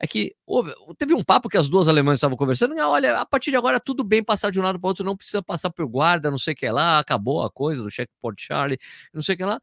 é 0.00 0.06
que 0.06 0.34
houve, 0.44 0.74
teve 0.98 1.14
um 1.14 1.22
papo 1.22 1.48
que 1.48 1.56
as 1.56 1.68
duas 1.68 1.86
Alemanhas 1.86 2.18
estavam 2.18 2.36
conversando, 2.36 2.76
e 2.76 2.80
olha, 2.80 3.20
a 3.20 3.24
partir 3.24 3.50
de 3.50 3.56
agora 3.56 3.78
tudo 3.78 4.02
bem 4.02 4.22
passar 4.22 4.50
de 4.50 4.58
um 4.58 4.62
lado 4.62 4.80
para 4.80 4.88
outro, 4.88 5.04
não 5.04 5.16
precisa 5.16 5.42
passar 5.42 5.70
por 5.70 5.86
guarda, 5.86 6.28
não 6.28 6.38
sei 6.38 6.52
o 6.52 6.56
que 6.56 6.68
lá, 6.68 6.98
acabou 6.98 7.44
a 7.44 7.50
coisa 7.50 7.82
do 7.84 7.90
checkpoint 7.90 8.42
Charlie, 8.42 8.78
não 9.14 9.22
sei 9.22 9.36
o 9.36 9.38
que 9.38 9.44
lá. 9.44 9.60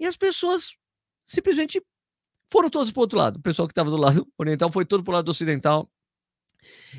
E 0.00 0.06
as 0.06 0.16
pessoas 0.16 0.74
simplesmente 1.26 1.82
foram 2.50 2.70
todos 2.70 2.90
para 2.90 3.00
o 3.00 3.02
outro 3.02 3.18
lado. 3.18 3.36
O 3.36 3.42
pessoal 3.42 3.68
que 3.68 3.72
estava 3.72 3.90
do 3.90 3.96
lado 3.96 4.26
oriental 4.38 4.70
foi 4.70 4.84
todo 4.84 5.02
para 5.02 5.12
o 5.12 5.14
lado 5.14 5.28
ocidental 5.28 5.88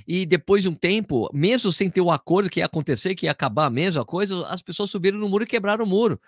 e 0.08 0.26
depois 0.26 0.64
de 0.64 0.70
um 0.70 0.76
tempo, 0.76 1.30
mesmo 1.34 1.72
sem 1.72 1.90
ter 1.90 2.02
o 2.02 2.12
acordo 2.12 2.50
que 2.50 2.60
ia 2.60 2.66
acontecer, 2.66 3.16
que 3.16 3.26
ia 3.26 3.32
acabar 3.32 3.66
a 3.66 3.70
mesma 3.70 4.06
coisa, 4.06 4.48
as 4.48 4.62
pessoas 4.62 4.90
subiram 4.90 5.18
no 5.18 5.30
muro 5.30 5.44
e 5.44 5.48
quebraram 5.48 5.86
o 5.86 5.88
muro. 5.88 6.20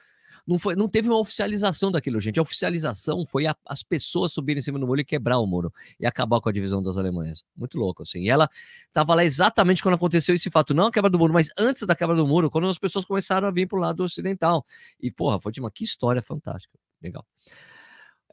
Não, 0.45 0.57
foi, 0.57 0.75
não 0.75 0.89
teve 0.89 1.07
uma 1.07 1.19
oficialização 1.19 1.91
daquilo, 1.91 2.19
gente. 2.19 2.39
A 2.39 2.41
oficialização 2.41 3.25
foi 3.27 3.45
a, 3.45 3.55
as 3.65 3.83
pessoas 3.83 4.33
subirem 4.33 4.59
em 4.59 4.63
cima 4.63 4.79
do 4.79 4.87
muro 4.87 4.99
e 4.99 5.05
quebrar 5.05 5.37
o 5.37 5.45
muro 5.45 5.71
e 5.99 6.05
acabar 6.05 6.41
com 6.41 6.49
a 6.49 6.51
divisão 6.51 6.81
das 6.81 6.97
Alemanhas. 6.97 7.43
Muito 7.55 7.77
louco, 7.77 8.01
assim. 8.01 8.21
E 8.21 8.29
ela 8.29 8.49
estava 8.87 9.13
lá 9.13 9.23
exatamente 9.23 9.83
quando 9.83 9.95
aconteceu 9.95 10.33
esse 10.33 10.49
fato, 10.49 10.73
não 10.73 10.87
a 10.87 10.91
quebra 10.91 11.11
do 11.11 11.19
muro, 11.19 11.31
mas 11.31 11.49
antes 11.57 11.83
da 11.83 11.95
quebra 11.95 12.15
do 12.15 12.25
muro, 12.25 12.49
quando 12.49 12.67
as 12.67 12.79
pessoas 12.79 13.05
começaram 13.05 13.47
a 13.47 13.51
vir 13.51 13.67
para 13.67 13.77
o 13.77 13.81
lado 13.81 14.03
ocidental. 14.03 14.65
E, 14.99 15.11
porra, 15.11 15.39
foi 15.39 15.51
de 15.51 15.59
uma 15.59 15.69
que 15.69 15.83
história 15.83 16.21
fantástica. 16.23 16.77
Legal. 17.01 17.25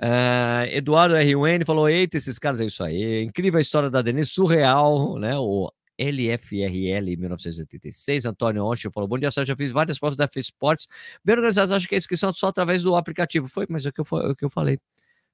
Uh, 0.01 0.65
Eduardo 0.71 1.17
R.U.N. 1.17 1.65
falou: 1.65 1.89
Eita, 1.89 2.17
esses 2.17 2.39
caras 2.39 2.61
é 2.61 2.67
isso 2.67 2.85
aí. 2.85 3.23
Incrível 3.23 3.59
a 3.59 3.61
história 3.61 3.91
da 3.91 4.01
Denise, 4.01 4.31
surreal, 4.31 5.19
né? 5.19 5.37
O 5.37 5.71
LFRL 5.99 7.17
1986. 7.17 8.25
Antônio 8.25 8.65
Onchi 8.65 8.89
falou: 8.93 9.09
Bom 9.09 9.19
dia, 9.19 9.31
Sérgio. 9.31 9.53
Já 9.53 9.57
fiz 9.57 9.73
várias 9.73 9.99
provas 9.99 10.17
da 10.17 10.25
F 10.25 10.39
Sports. 10.39 10.87
Bem 11.25 11.35
organizadas, 11.35 11.73
acho 11.73 11.89
que 11.89 11.97
a 11.97 11.99
inscrição 11.99 12.31
é 12.31 12.33
só 12.33 12.47
através 12.49 12.83
do 12.83 12.95
aplicativo. 12.95 13.49
Foi, 13.49 13.67
mas 13.69 13.85
é 13.85 13.89
o 13.89 13.93
que 13.93 14.01
eu, 14.01 14.07
é 14.21 14.31
o 14.31 14.37
que 14.37 14.45
eu 14.45 14.51
falei. 14.51 14.79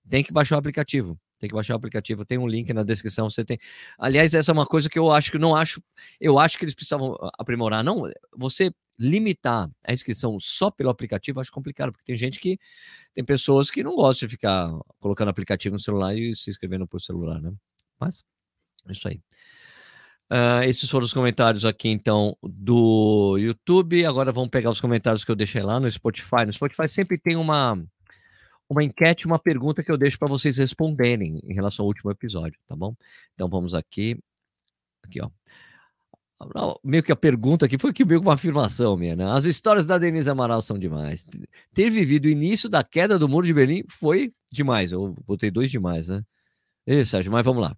Tem 0.09 0.25
que 0.25 0.33
baixar 0.33 0.57
o 0.57 0.59
aplicativo. 0.59 1.19
Tem 1.39 1.49
que 1.49 1.55
baixar 1.55 1.75
o 1.75 1.77
aplicativo. 1.77 2.25
Tem 2.25 2.39
um 2.39 2.49
link 2.49 2.73
na 2.73 2.83
descrição. 2.83 3.29
Você 3.29 3.45
tem. 3.45 3.59
Aliás, 3.99 4.35
essa 4.35 4.51
é 4.51 4.55
uma 4.55 4.67
coisa 4.67 4.89
que 4.89 4.99
eu 4.99 5.11
acho 5.11 5.31
que 5.31 5.39
não 5.39 5.55
acho. 5.55 5.83
Eu 6.19 6.39
acho 6.39 6.57
que 6.59 6.65
eles 6.65 6.75
precisavam 6.75 7.17
aprimorar. 7.39 7.85
Não, 7.85 8.11
você 8.35 8.73
limitar 8.99 9.71
a 9.85 9.93
inscrição 9.93 10.39
só 10.41 10.71
pelo 10.71 10.91
aplicativo, 10.91 11.41
acho 11.41 11.51
complicado, 11.51 11.93
porque 11.93 12.05
tem 12.05 12.17
gente 12.17 12.39
que 12.39 12.59
tem 13.13 13.25
pessoas 13.25 13.71
que 13.71 13.83
não 13.83 13.95
gostam 13.97 14.27
de 14.27 14.33
ficar 14.33 14.71
colocando 15.01 15.29
aplicativo 15.29 15.75
no 15.75 15.81
celular 15.81 16.17
e 16.17 16.35
se 16.35 16.51
inscrevendo 16.51 16.87
por 16.87 17.01
celular, 17.01 17.41
né? 17.41 17.53
Mas 17.99 18.25
é 18.89 18.93
isso 18.93 19.09
aí. 19.09 19.21
Uh, 20.31 20.65
esses 20.65 20.89
foram 20.89 21.05
os 21.05 21.13
comentários 21.13 21.65
aqui, 21.65 21.89
então, 21.89 22.37
do 22.43 23.37
YouTube. 23.39 24.05
Agora 24.07 24.33
vamos 24.33 24.51
pegar 24.51 24.71
os 24.71 24.81
comentários 24.81 25.25
que 25.25 25.31
eu 25.31 25.37
deixei 25.37 25.63
lá 25.63 25.79
no 25.79 25.91
Spotify. 25.91 26.47
No 26.47 26.53
Spotify 26.53 26.89
sempre 26.89 27.19
tem 27.19 27.37
uma, 27.37 27.79
uma 28.69 28.83
enquete, 28.83 29.27
uma 29.27 29.39
pergunta 29.39 29.83
que 29.83 29.91
eu 29.91 29.99
deixo 29.99 30.19
para 30.19 30.29
vocês 30.29 30.57
responderem 30.57 31.41
em 31.45 31.55
relação 31.55 31.85
ao 31.85 31.89
último 31.89 32.11
episódio, 32.11 32.59
tá 32.67 32.75
bom? 32.75 32.95
Então 33.35 33.49
vamos 33.49 33.75
aqui. 33.75 34.19
Aqui, 35.05 35.21
ó. 35.23 35.31
Meio 36.83 37.03
que 37.03 37.13
a 37.13 37.17
pergunta 37.17 37.67
aqui 37.67 37.79
foi 37.79 37.93
que 37.93 38.05
meio 38.05 38.21
que 38.21 38.27
uma 38.27 38.35
afirmação 38.35 38.97
minha, 38.97 39.15
né? 39.17 39.25
As 39.31 39.45
histórias 39.45 39.87
da 39.87 39.99
Denise 39.99 40.29
Amaral 40.29 40.61
são 40.61 40.79
demais. 40.79 41.25
Ter 41.73 41.91
vivido 41.91 42.27
o 42.27 42.31
início 42.31 42.69
da 42.69 42.83
queda 42.83 43.19
do 43.19 43.29
muro 43.29 43.47
de 43.47 43.55
Berlim 43.55 43.83
foi 43.89 44.33
demais. 44.53 44.93
Eu 44.93 45.15
botei 45.27 45.51
dois 45.51 45.71
demais, 45.71 46.09
né? 46.09 46.23
Ei, 46.87 47.05
Sérgio, 47.05 47.33
mas 47.33 47.45
vamos 47.45 47.63
lá 47.63 47.75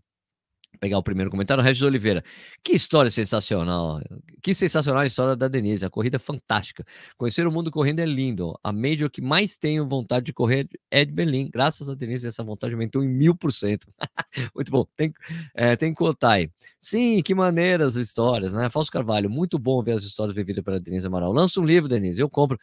pegar 0.78 0.98
o 0.98 1.02
primeiro 1.02 1.30
comentário, 1.30 1.62
Regis 1.62 1.82
Oliveira. 1.82 2.22
Que 2.62 2.72
história 2.72 3.10
sensacional. 3.10 4.00
Que 4.42 4.54
sensacional 4.54 5.02
a 5.02 5.06
história 5.06 5.36
da 5.36 5.48
Denise. 5.48 5.84
A 5.84 5.90
corrida 5.90 6.16
é 6.16 6.18
fantástica. 6.18 6.84
Conhecer 7.16 7.46
o 7.46 7.52
mundo 7.52 7.70
correndo 7.70 8.00
é 8.00 8.06
lindo. 8.06 8.58
A 8.62 8.72
Major 8.72 9.10
que 9.10 9.20
mais 9.20 9.56
tenho 9.56 9.88
vontade 9.88 10.26
de 10.26 10.32
correr 10.32 10.68
é 10.90 11.04
de 11.04 11.12
Berlim. 11.12 11.50
Graças 11.52 11.88
a 11.88 11.94
Denise, 11.94 12.26
essa 12.26 12.44
vontade 12.44 12.74
aumentou 12.74 13.02
em 13.02 13.08
mil 13.08 13.34
por 13.34 13.52
cento. 13.52 13.86
Muito 14.54 14.70
bom. 14.70 14.86
Tem, 14.96 15.12
é, 15.54 15.76
tem 15.76 15.92
Kotai. 15.92 16.50
Sim, 16.78 17.22
que 17.22 17.34
maneiras 17.34 17.96
as 17.96 17.96
histórias, 17.96 18.52
né? 18.52 18.68
Fausto 18.68 18.92
Carvalho, 18.92 19.30
muito 19.30 19.58
bom 19.58 19.82
ver 19.82 19.92
as 19.92 20.04
histórias 20.04 20.34
vividas 20.34 20.62
pela 20.64 20.80
Denise 20.80 21.06
Amaral. 21.06 21.32
Lança 21.32 21.60
um 21.60 21.64
livro, 21.64 21.88
Denise. 21.88 22.20
Eu 22.20 22.28
compro. 22.28 22.58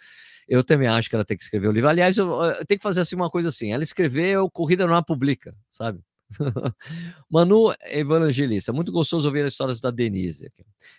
Eu 0.48 0.64
também 0.64 0.88
acho 0.88 1.10
que 1.10 1.16
ela 1.16 1.26
tem 1.26 1.38
que 1.38 1.44
escrever 1.44 1.68
o 1.68 1.72
livro. 1.72 1.90
Aliás, 1.90 2.18
eu, 2.18 2.30
eu 2.44 2.66
tenho 2.66 2.80
que 2.80 2.84
fazer 2.84 3.02
assim 3.02 3.16
uma 3.16 3.30
coisa 3.30 3.50
assim. 3.50 3.72
Ela 3.72 3.84
escreveu, 3.84 4.50
corrida 4.50 4.86
não 4.86 4.96
a 4.96 5.04
publica, 5.04 5.56
sabe? 5.72 6.02
Manu 7.30 7.74
Evangelista, 7.82 8.74
muito 8.74 8.92
gostoso 8.92 9.28
ouvir 9.28 9.44
as 9.46 9.54
histórias 9.54 9.80
da 9.80 9.92
Denise. 9.92 10.52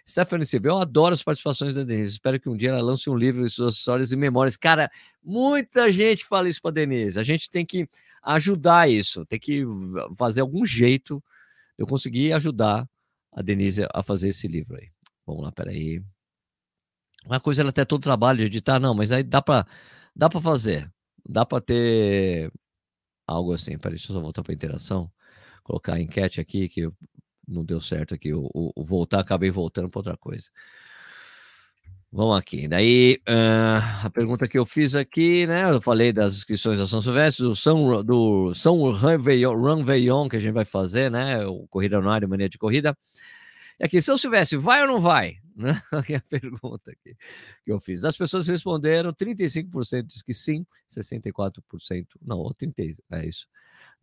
Stephanie 0.07 0.47
Silva, 0.47 0.69
eu 0.69 0.79
adoro 0.79 1.15
as 1.15 1.23
participações 1.23 1.75
da 1.75 1.85
Denise. 1.85 2.13
Espero 2.13 2.41
que 2.41 2.49
um 2.49 2.57
dia 2.57 2.71
ela 2.71 2.83
lance 2.83 3.09
um 3.09 3.17
livro 3.17 3.45
de 3.45 3.51
suas 3.51 3.75
histórias 3.75 4.13
e 4.13 4.17
memórias. 4.17 4.57
Cara, 4.57 4.91
muita 5.23 5.91
gente 5.91 6.25
fala 6.25 6.49
isso 6.49 6.61
para 6.61 6.73
Denise. 6.73 7.19
A 7.19 7.23
gente 7.23 7.51
tem 7.51 7.65
que 7.65 7.89
ajudar 8.23 8.91
isso, 8.91 9.25
tem 9.27 9.39
que 9.39 9.65
fazer 10.17 10.41
algum 10.41 10.65
jeito 10.65 11.23
eu 11.77 11.87
conseguir 11.87 12.33
ajudar 12.33 12.89
a 13.33 13.43
Denise 13.43 13.87
a 13.93 14.03
fazer 14.03 14.29
esse 14.29 14.47
livro 14.47 14.77
aí. 14.77 14.89
Vamos 15.27 15.43
lá, 15.43 15.53
peraí. 15.53 16.03
Uma 17.25 17.41
coisa 17.41 17.63
ela 17.63 17.73
tem 17.73 17.85
todo 17.85 18.03
trabalho 18.03 18.39
de 18.39 18.45
editar, 18.45 18.79
não, 18.79 18.95
mas 18.95 19.11
aí 19.11 19.23
dá 19.23 19.41
para 19.43 19.67
dá 20.15 20.29
para 20.29 20.41
fazer. 20.41 20.91
Dá 21.29 21.45
para 21.47 21.61
ter 21.61 22.53
algo 23.27 23.53
assim. 23.53 23.79
Peraí, 23.79 23.97
deixa 23.97 24.13
eu 24.13 24.17
só 24.17 24.21
voltar 24.21 24.43
para 24.43 24.55
interação. 24.55 25.11
Colocar 25.65 25.95
a 25.95 26.01
enquete 26.01 26.41
aqui, 26.41 26.69
que 26.69 26.89
não 27.49 27.65
deu 27.65 27.81
certo 27.81 28.15
aqui. 28.15 28.33
O, 28.33 28.49
o, 28.55 28.73
o 28.77 28.85
voltar, 28.85 29.21
acabei 29.21 29.51
voltando 29.51 29.91
para 29.91 29.99
outra 29.99 30.17
coisa. 30.17 30.49
Vamos 32.17 32.39
aqui. 32.39 32.69
Daí, 32.69 33.21
uh, 33.29 34.07
a 34.07 34.11
pergunta 34.11 34.47
que 34.47 34.57
eu 34.57 34.65
fiz 34.65 34.95
aqui, 34.95 35.49
né? 35.49 35.69
Eu 35.69 35.83
falei 35.83 36.13
das 36.13 36.37
inscrições 36.37 36.79
da 36.79 36.87
São 36.87 37.03
Silvestre, 37.03 37.45
do 37.45 37.57
São, 37.57 38.05
do 38.05 38.55
São 38.55 38.89
Ranveillon, 38.93 40.29
que 40.29 40.37
a 40.37 40.39
gente 40.39 40.53
vai 40.53 40.65
fazer, 40.65 41.11
né? 41.11 41.45
O 41.45 41.67
Corrida 41.67 41.99
Anuário, 41.99 42.29
Mania 42.29 42.49
de 42.49 42.57
Corrida. 42.57 42.97
E 43.81 43.85
aqui, 43.85 44.01
São 44.01 44.17
Silvestre, 44.17 44.57
vai 44.57 44.83
ou 44.83 44.87
não 44.87 45.01
vai? 45.01 45.39
Né? 45.57 45.81
É 46.09 46.17
a 46.17 46.21
pergunta 46.21 46.91
aqui 46.91 47.17
que 47.65 47.71
eu 47.71 47.79
fiz. 47.79 48.03
As 48.03 48.17
pessoas 48.17 48.49
responderam, 48.49 49.13
35% 49.13 50.03
diz 50.03 50.21
que 50.21 50.35
sim, 50.35 50.67
64% 50.91 52.07
não, 52.21 52.53
30, 52.53 52.83
é 53.13 53.27
isso. 53.27 53.47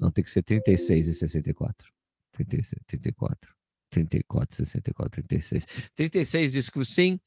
Não, 0.02 0.10
tem 0.12 0.24
que 0.24 0.32
ser 0.32 0.42
36 0.42 1.08
e 1.08 1.14
64. 1.14 1.94
36, 2.32 2.82
34. 2.88 3.54
34, 3.92 4.56
64, 4.56 5.24
36. 5.24 5.66
36 5.96 6.52
diz 6.54 6.70
que 6.70 6.84
sim. 6.84 7.20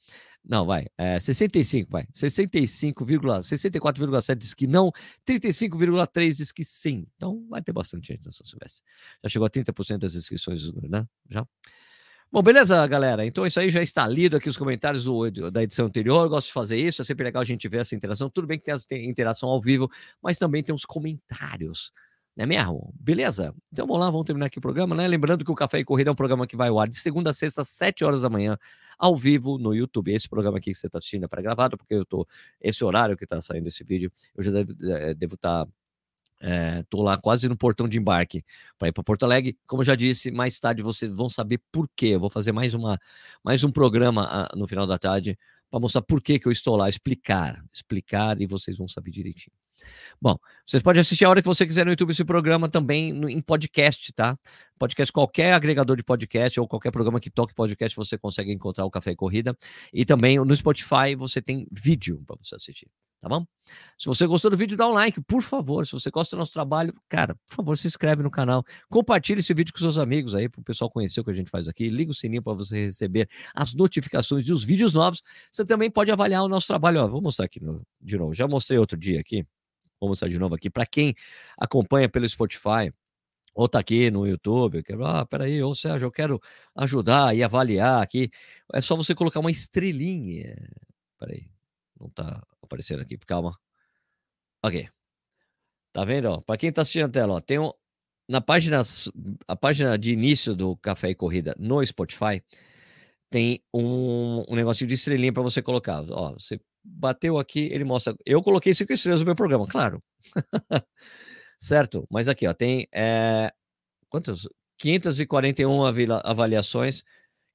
Não, 0.44 0.66
vai. 0.66 0.86
É, 0.98 1.18
65, 1.20 1.90
vai. 1.90 2.04
65, 2.12 3.04
64,7 3.06 4.34
diz 4.34 4.54
que 4.54 4.66
não. 4.66 4.90
35,3 5.26 6.34
diz 6.34 6.50
que 6.50 6.64
sim. 6.64 7.06
Então 7.16 7.46
vai 7.48 7.62
ter 7.62 7.72
bastante 7.72 8.08
gente 8.08 8.26
na 8.26 8.32
São 8.32 8.44
Silvestre. 8.44 8.82
Já 9.22 9.28
chegou 9.28 9.46
a 9.46 9.50
30% 9.50 9.98
das 9.98 10.14
inscrições, 10.14 10.72
né? 10.88 11.06
Já. 11.30 11.46
Bom, 12.32 12.42
beleza, 12.42 12.84
galera? 12.88 13.24
Então 13.24 13.46
isso 13.46 13.60
aí 13.60 13.70
já 13.70 13.82
está 13.82 14.08
lido 14.08 14.36
aqui 14.36 14.48
os 14.48 14.56
comentários 14.56 15.04
do, 15.04 15.50
da 15.50 15.62
edição 15.62 15.86
anterior. 15.86 16.24
Eu 16.24 16.30
gosto 16.30 16.48
de 16.48 16.52
fazer 16.52 16.76
isso, 16.76 17.00
é 17.00 17.04
sempre 17.04 17.24
legal 17.24 17.42
a 17.42 17.44
gente 17.44 17.68
ver 17.68 17.78
essa 17.78 17.94
interação. 17.94 18.28
Tudo 18.28 18.48
bem 18.48 18.58
que 18.58 18.64
tem 18.88 19.08
interação 19.08 19.48
ao 19.48 19.60
vivo, 19.60 19.88
mas 20.20 20.36
também 20.36 20.62
tem 20.62 20.74
os 20.74 20.84
comentários 20.84 21.92
não 22.36 22.42
é 22.42 22.46
mesmo? 22.46 22.92
Beleza? 22.98 23.54
Então 23.72 23.86
vamos 23.86 24.00
lá, 24.00 24.10
vamos 24.10 24.26
terminar 24.26 24.46
aqui 24.46 24.58
o 24.58 24.60
programa, 24.60 24.94
né? 24.96 25.06
Lembrando 25.06 25.44
que 25.44 25.52
o 25.52 25.54
Café 25.54 25.78
e 25.78 25.84
Corrida 25.84 26.10
é 26.10 26.12
um 26.12 26.16
programa 26.16 26.46
que 26.46 26.56
vai 26.56 26.68
ao 26.68 26.80
ar 26.80 26.88
de 26.88 26.96
segunda 26.96 27.30
a 27.30 27.32
sexta, 27.32 27.62
às 27.62 27.68
7 27.68 28.04
horas 28.04 28.22
da 28.22 28.28
manhã, 28.28 28.58
ao 28.98 29.16
vivo 29.16 29.56
no 29.56 29.72
YouTube. 29.72 30.12
Esse 30.12 30.28
programa 30.28 30.58
aqui 30.58 30.72
que 30.72 30.76
você 30.76 30.88
está 30.88 30.98
assistindo 30.98 31.24
é 31.24 31.28
pré-gravado, 31.28 31.76
porque 31.76 31.94
eu 31.94 32.04
tô. 32.04 32.26
Esse 32.60 32.84
horário 32.84 33.16
que 33.16 33.22
está 33.22 33.40
saindo 33.40 33.68
esse 33.68 33.84
vídeo, 33.84 34.10
eu 34.36 34.42
já 34.42 34.50
devo 35.16 35.34
estar. 35.34 35.62
Eh, 35.62 35.68
devo 36.44 36.84
tá, 36.84 36.98
é, 36.98 37.02
lá 37.02 37.18
quase 37.18 37.48
no 37.48 37.56
portão 37.56 37.88
de 37.88 37.98
embarque 37.98 38.44
para 38.78 38.88
ir 38.88 38.92
para 38.92 39.02
Porto 39.02 39.24
Alegre. 39.24 39.56
Como 39.66 39.82
eu 39.82 39.86
já 39.86 39.94
disse, 39.94 40.30
mais 40.30 40.58
tarde 40.58 40.82
vocês 40.82 41.10
vão 41.14 41.28
saber 41.28 41.60
por 41.72 41.88
quê. 41.96 42.06
Eu 42.06 42.20
vou 42.20 42.30
fazer 42.30 42.52
mais, 42.52 42.74
uma, 42.74 42.98
mais 43.42 43.64
um 43.64 43.70
programa 43.70 44.26
ah, 44.30 44.56
no 44.56 44.66
final 44.68 44.86
da 44.86 44.98
tarde 44.98 45.38
para 45.70 45.80
mostrar 45.80 46.02
por 46.02 46.20
que, 46.20 46.38
que 46.38 46.46
eu 46.46 46.52
estou 46.52 46.76
lá, 46.76 46.88
explicar, 46.88 47.64
explicar 47.72 48.40
e 48.40 48.46
vocês 48.46 48.76
vão 48.76 48.86
saber 48.86 49.10
direitinho. 49.10 49.52
Bom, 50.22 50.36
vocês 50.64 50.80
podem 50.82 51.00
assistir 51.00 51.24
a 51.24 51.30
hora 51.30 51.42
que 51.42 51.48
você 51.48 51.66
quiser 51.66 51.84
no 51.84 51.90
YouTube 51.90 52.10
esse 52.10 52.24
programa 52.24 52.68
também 52.68 53.12
no, 53.12 53.28
em 53.28 53.40
podcast, 53.40 54.12
tá? 54.12 54.38
Podcast, 54.78 55.12
qualquer 55.12 55.52
agregador 55.52 55.96
de 55.96 56.04
podcast 56.04 56.60
ou 56.60 56.68
qualquer 56.68 56.92
programa 56.92 57.18
que 57.18 57.28
toque 57.28 57.52
podcast, 57.52 57.96
você 57.96 58.16
consegue 58.16 58.52
encontrar 58.52 58.84
o 58.84 58.90
Café 58.90 59.10
e 59.10 59.16
Corrida. 59.16 59.56
E 59.92 60.04
também 60.04 60.38
no 60.38 60.54
Spotify 60.54 61.16
você 61.18 61.42
tem 61.42 61.66
vídeo 61.72 62.22
para 62.24 62.36
você 62.40 62.54
assistir, 62.54 62.88
tá 63.24 63.28
bom? 63.28 63.46
Se 63.98 64.06
você 64.06 64.26
gostou 64.26 64.50
do 64.50 64.56
vídeo, 64.56 64.76
dá 64.76 64.86
um 64.86 64.92
like, 64.92 65.18
por 65.22 65.40
favor. 65.40 65.86
Se 65.86 65.92
você 65.92 66.10
gosta 66.10 66.36
do 66.36 66.40
nosso 66.40 66.52
trabalho, 66.52 66.92
cara, 67.08 67.34
por 67.46 67.56
favor, 67.56 67.78
se 67.78 67.86
inscreve 67.86 68.22
no 68.22 68.30
canal. 68.30 68.62
Compartilhe 68.90 69.40
esse 69.40 69.54
vídeo 69.54 69.72
com 69.72 69.78
seus 69.78 69.96
amigos 69.96 70.34
aí, 70.34 70.46
para 70.46 70.60
o 70.60 70.62
pessoal 70.64 70.90
conhecer 70.90 71.20
o 71.20 71.24
que 71.24 71.30
a 71.30 71.34
gente 71.34 71.50
faz 71.50 71.66
aqui. 71.66 71.88
Liga 71.88 72.10
o 72.10 72.14
sininho 72.14 72.42
para 72.42 72.52
você 72.52 72.86
receber 72.86 73.26
as 73.54 73.74
notificações 73.74 74.44
dos 74.44 74.62
vídeos 74.62 74.92
novos. 74.92 75.22
Você 75.50 75.64
também 75.64 75.90
pode 75.90 76.10
avaliar 76.10 76.44
o 76.44 76.48
nosso 76.48 76.66
trabalho. 76.66 77.00
Ó, 77.00 77.08
vou 77.08 77.22
mostrar 77.22 77.46
aqui 77.46 77.64
no, 77.64 77.82
de 77.98 78.18
novo. 78.18 78.34
Já 78.34 78.46
mostrei 78.46 78.78
outro 78.78 78.98
dia 78.98 79.20
aqui. 79.20 79.46
Vou 79.98 80.10
mostrar 80.10 80.28
de 80.28 80.38
novo 80.38 80.54
aqui. 80.54 80.68
Para 80.68 80.84
quem 80.84 81.14
acompanha 81.56 82.10
pelo 82.10 82.28
Spotify, 82.28 82.92
ou 83.54 83.66
tá 83.70 83.78
aqui 83.78 84.10
no 84.10 84.26
YouTube, 84.26 84.82
que, 84.82 84.92
ah, 85.02 85.24
peraí, 85.24 85.62
ou 85.62 85.74
Sérgio, 85.74 86.06
eu 86.06 86.12
quero 86.12 86.38
ajudar 86.76 87.34
e 87.34 87.42
avaliar 87.42 88.02
aqui. 88.02 88.28
É 88.74 88.82
só 88.82 88.94
você 88.94 89.14
colocar 89.14 89.40
uma 89.40 89.50
estrelinha. 89.50 90.54
Peraí, 91.18 91.46
não 91.98 92.10
tá 92.10 92.42
aparecendo 92.64 93.02
aqui, 93.02 93.16
calma. 93.18 93.58
Ok. 94.62 94.88
Tá 95.92 96.04
vendo? 96.04 96.42
Para 96.42 96.56
quem 96.56 96.72
tá 96.72 96.82
assistindo 96.82 97.06
a 97.06 97.08
tela, 97.08 97.34
ó, 97.34 97.40
tem 97.40 97.58
um, 97.58 97.70
na 98.28 98.40
página, 98.40 98.80
a 99.46 99.56
página 99.56 99.98
de 99.98 100.12
início 100.12 100.54
do 100.54 100.76
Café 100.78 101.10
e 101.10 101.14
Corrida 101.14 101.54
no 101.58 101.84
Spotify, 101.84 102.42
tem 103.30 103.62
um, 103.72 104.44
um 104.48 104.56
negocinho 104.56 104.88
de 104.88 104.94
estrelinha 104.94 105.32
para 105.32 105.42
você 105.42 105.62
colocar. 105.62 106.04
Ó, 106.10 106.32
você 106.32 106.60
bateu 106.82 107.38
aqui, 107.38 107.68
ele 107.72 107.84
mostra. 107.84 108.14
Eu 108.24 108.42
coloquei 108.42 108.74
cinco 108.74 108.92
estrelas 108.92 109.20
no 109.20 109.26
meu 109.26 109.34
programa, 109.34 109.66
claro. 109.66 110.02
certo? 111.58 112.06
Mas 112.10 112.28
aqui, 112.28 112.46
ó, 112.46 112.54
tem 112.54 112.88
é, 112.92 113.52
quantas? 114.08 114.46
541 114.78 115.84
avaliações. 116.24 117.02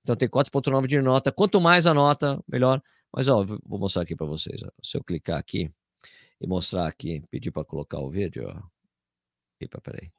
Então 0.03 0.15
tem 0.15 0.29
4.9 0.29 0.87
de 0.87 1.01
nota. 1.01 1.31
Quanto 1.31 1.61
mais 1.61 1.85
a 1.85 1.93
nota, 1.93 2.39
melhor. 2.47 2.81
Mas 3.13 3.27
ó, 3.27 3.43
vou 3.43 3.79
mostrar 3.79 4.03
aqui 4.03 4.15
para 4.15 4.25
vocês. 4.25 4.61
Ó. 4.63 4.69
Se 4.83 4.97
eu 4.97 5.03
clicar 5.03 5.37
aqui 5.37 5.71
e 6.39 6.47
mostrar 6.47 6.87
aqui, 6.87 7.23
pedir 7.29 7.51
para 7.51 7.65
colocar 7.65 7.99
o 7.99 8.09
vídeo, 8.09 8.47
ó. 8.47 8.61
Epa, 9.59 9.81
peraí. 9.81 10.11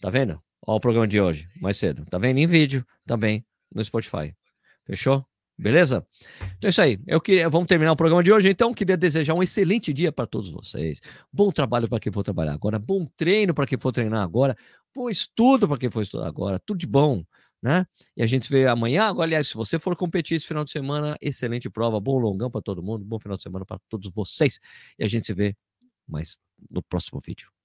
Tá 0.00 0.10
vendo? 0.10 0.42
Ó 0.66 0.76
o 0.76 0.80
programa 0.80 1.08
de 1.08 1.20
hoje, 1.20 1.48
mais 1.60 1.76
cedo. 1.76 2.04
Tá 2.06 2.18
vendo? 2.18 2.38
Em 2.38 2.46
vídeo 2.46 2.86
também 3.06 3.44
no 3.74 3.82
Spotify. 3.82 4.34
Fechou? 4.84 5.24
Beleza? 5.56 6.06
Então 6.58 6.66
é 6.66 6.68
isso 6.68 6.82
aí. 6.82 6.98
Eu 7.06 7.20
queria, 7.20 7.48
vamos 7.48 7.68
terminar 7.68 7.92
o 7.92 7.96
programa 7.96 8.22
de 8.22 8.32
hoje. 8.32 8.50
Então, 8.50 8.74
queria 8.74 8.96
desejar 8.96 9.34
um 9.34 9.42
excelente 9.42 9.92
dia 9.92 10.10
para 10.10 10.26
todos 10.26 10.50
vocês. 10.50 11.00
Bom 11.32 11.50
trabalho 11.52 11.88
para 11.88 12.00
quem 12.00 12.12
for 12.12 12.22
trabalhar 12.22 12.52
agora, 12.52 12.78
bom 12.78 13.06
treino 13.16 13.54
para 13.54 13.66
quem 13.66 13.78
for 13.78 13.92
treinar 13.92 14.22
agora, 14.22 14.56
bom 14.94 15.08
estudo 15.08 15.68
para 15.68 15.78
quem 15.78 15.90
for 15.90 16.02
estudar 16.02 16.26
agora, 16.26 16.58
tudo 16.58 16.78
de 16.78 16.86
bom, 16.86 17.22
né? 17.62 17.86
E 18.16 18.22
a 18.22 18.26
gente 18.26 18.50
vê 18.50 18.66
amanhã. 18.66 19.04
Agora, 19.04 19.26
aliás, 19.28 19.48
se 19.48 19.54
você 19.54 19.78
for 19.78 19.96
competir 19.96 20.36
esse 20.36 20.46
final 20.46 20.64
de 20.64 20.70
semana, 20.70 21.16
excelente 21.20 21.70
prova, 21.70 22.00
bom 22.00 22.18
longão 22.18 22.50
para 22.50 22.62
todo 22.62 22.82
mundo, 22.82 23.04
bom 23.04 23.18
final 23.20 23.36
de 23.36 23.42
semana 23.42 23.64
para 23.66 23.78
todos 23.88 24.10
vocês. 24.12 24.58
E 24.98 25.04
a 25.04 25.08
gente 25.08 25.26
se 25.26 25.34
vê 25.34 25.56
mais 26.08 26.38
no 26.70 26.82
próximo 26.82 27.20
vídeo. 27.24 27.61